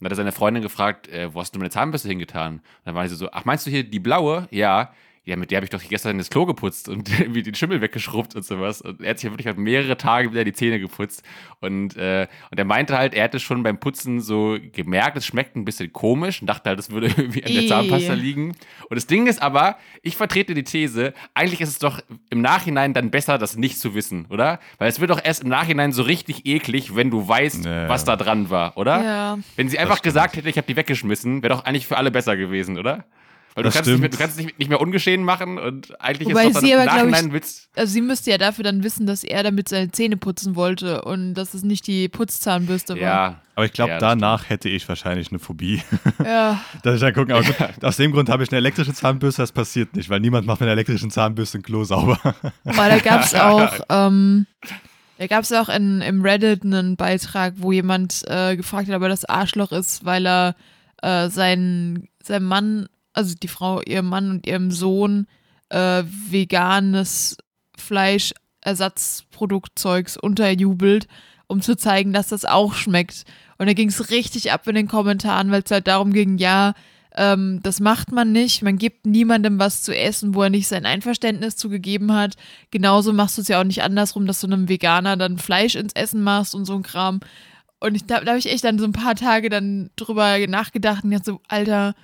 [0.00, 2.54] Und dann hat er seine Freundin gefragt, äh, wo hast du meine Zahnbürste hingetan?
[2.54, 4.48] Und dann war sie so, ach, meinst du hier die blaue?
[4.50, 4.94] Ja.
[5.30, 8.34] Ja, mit der habe ich doch gestern das Klo geputzt und irgendwie den Schimmel weggeschrubbt
[8.34, 8.82] und sowas.
[8.82, 11.22] Und er hat sich ja wirklich halt mehrere Tage wieder die Zähne geputzt.
[11.60, 15.54] Und, äh, und er meinte halt, er hätte schon beim Putzen so gemerkt, es schmeckt
[15.54, 17.66] ein bisschen komisch und dachte halt, es würde irgendwie an der.
[17.68, 18.48] Zahnpasta liegen.
[18.88, 22.00] Und das Ding ist aber, ich vertrete die These, eigentlich ist es doch
[22.30, 24.58] im Nachhinein dann besser, das nicht zu wissen, oder?
[24.78, 27.88] Weil es wird doch erst im Nachhinein so richtig eklig, wenn du weißt, Ja.
[27.88, 29.04] was da dran war, oder?
[29.04, 29.38] Ja.
[29.54, 32.36] Wenn sie einfach gesagt hätte, ich habe die weggeschmissen, wäre doch eigentlich für alle besser
[32.36, 33.04] gewesen, oder?
[33.54, 34.14] Weil du Das kannst, nicht mehr, stimmt.
[34.14, 36.88] du kannst nicht, nicht mehr ungeschehen machen und eigentlich Wobei ist doch sie dann im
[36.88, 37.68] aber, ich, Nachhinein Witz.
[37.74, 41.34] Also sie müsste ja dafür dann wissen, dass er damit seine Zähne putzen wollte und
[41.34, 43.00] dass es nicht die Putzzahnbürste war.
[43.00, 45.82] Ja, Aber ich glaube, Ja, danach hätte ich wahrscheinlich eine Phobie.
[46.24, 46.60] Ja.
[46.82, 49.52] Dass ich dann gucken, aber gut, aus dem Grund habe ich eine elektrische Zahnbürste, das
[49.52, 52.18] passiert nicht, weil niemand macht mit einer elektrischen Zahnbürste ein Klo sauber.
[52.64, 54.46] Weil da gab es auch, ähm,
[55.18, 59.02] da gab es auch in, im Reddit einen Beitrag, wo jemand äh, gefragt hat, ob
[59.02, 60.54] er das Arschloch ist, weil er
[61.02, 65.26] äh, seinen, seinem Mann, also die Frau, ihrem Mann und ihrem Sohn
[65.68, 67.36] äh, veganes
[67.76, 71.08] Fleischersatzproduktzeugs unterjubelt,
[71.46, 73.24] um zu zeigen, dass das auch schmeckt.
[73.58, 76.74] Und da ging es richtig ab in den Kommentaren, weil es halt darum ging, ja,
[77.16, 78.62] ähm, das macht man nicht.
[78.62, 82.36] Man gibt niemandem was zu essen, wo er nicht sein Einverständnis zugegeben hat.
[82.70, 85.94] Genauso machst du es ja auch nicht andersrum, dass du einem Veganer dann Fleisch ins
[85.94, 87.20] Essen machst und so ein Kram.
[87.80, 91.02] Und ich, da, da habe ich echt dann so ein paar Tage dann drüber nachgedacht
[91.02, 91.94] und dachte so, Alter,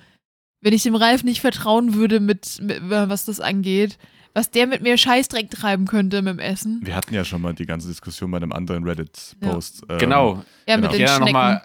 [0.61, 3.97] wenn ich dem Ralf nicht vertrauen würde, mit, mit was das angeht,
[4.33, 6.81] was der mit mir Scheißdreck treiben könnte mit dem Essen.
[6.83, 9.83] Wir hatten ja schon mal die ganze Diskussion bei einem anderen Reddit-Post.
[9.89, 10.43] ähm, genau.
[10.67, 10.89] Ja, genau.
[10.89, 11.25] mit den Schnecken.
[11.25, 11.61] nochmal,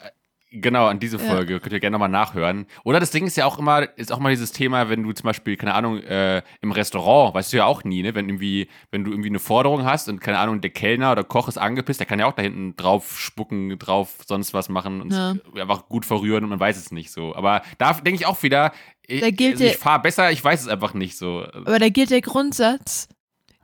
[0.52, 1.24] genau, an diese Ja.
[1.24, 2.66] Folge könnt ihr gerne nochmal nachhören.
[2.84, 5.24] Oder das Ding ist ja auch immer, ist auch mal dieses Thema, wenn du zum
[5.24, 9.04] Beispiel, keine Ahnung, äh, im Restaurant, weißt du ja auch nie, ne, wenn irgendwie, wenn
[9.04, 12.06] du irgendwie eine Forderung hast und keine Ahnung, der Kellner oder Koch ist angepisst, der
[12.06, 15.34] kann ja auch da hinten drauf spucken, drauf sonst was machen und Ja.
[15.60, 17.34] einfach gut verrühren und man weiß es nicht so.
[17.34, 18.72] Aber da denke ich auch wieder,
[19.06, 21.44] ich, gilt also ich fahre besser, ich weiß es einfach nicht so.
[21.52, 23.08] Aber da gilt der Grundsatz: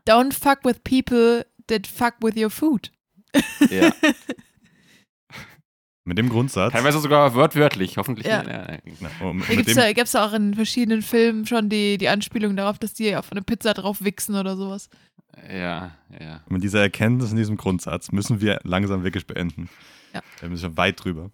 [0.06, 2.90] Don't fuck with people that fuck with your food.
[3.70, 3.92] Ja.
[6.08, 6.72] Mit dem Grundsatz.
[6.72, 8.26] Teilweise sogar wörtwörtlich, hoffentlich.
[8.26, 8.42] Ja.
[8.42, 8.78] Ja, ja.
[9.00, 12.56] Na, Da mit gibt es ja, gibt's auch in verschiedenen Filmen schon die, die Anspielung
[12.56, 14.88] darauf, dass die auf eine Pizza drauf wichsen oder sowas.
[15.50, 16.40] ja, ja.
[16.48, 19.68] mit dieser Erkenntnis und diesem Grundsatz müssen wir langsam wirklich beenden.
[20.14, 20.22] Ja.
[20.40, 21.30] Wir sind schon weit drüber.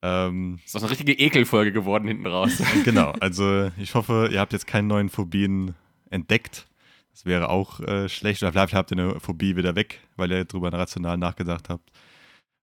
[0.00, 2.62] Ähm, Ist doch eine richtige Ekelfolge geworden hinten raus.
[2.84, 5.74] genau, also ich hoffe, ihr habt jetzt keine neuen Phobien
[6.08, 6.68] entdeckt.
[7.12, 8.42] Das wäre auch äh, schlecht.
[8.42, 11.90] Oder vielleicht habt ihr eine Phobie wieder weg, weil ihr drüber rational nachgedacht habt.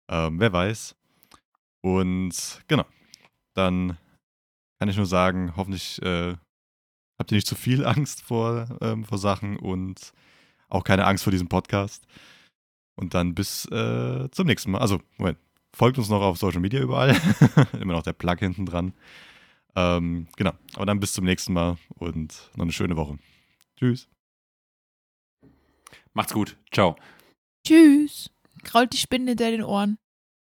[0.10, 0.96] Ähm, wer weiß.
[1.84, 2.86] Und genau,
[3.56, 3.98] dann
[4.80, 6.36] kann ich nur sagen, hoffentlich äh,
[7.20, 10.14] habt ihr nicht zu viel Angst vor, ähm, vor Sachen und
[10.70, 12.06] auch keine Angst vor diesem Podcast.
[13.00, 14.80] Und dann bis äh, zum nächsten Mal.
[14.80, 15.38] Also, Moment,
[15.76, 17.16] folgt uns noch auf Social Media überall.
[17.80, 18.94] Immer noch der Plug hinten dran.
[19.76, 23.20] Ähm, genau, aber dann bis zum nächsten Mal und noch eine schöne Woche.
[23.78, 24.10] Tschüss.
[26.14, 26.58] Macht's gut.
[26.72, 26.96] Ciao.
[27.66, 28.32] Tschüss.
[28.64, 30.00] Krault die Spinne hinter den Ohren.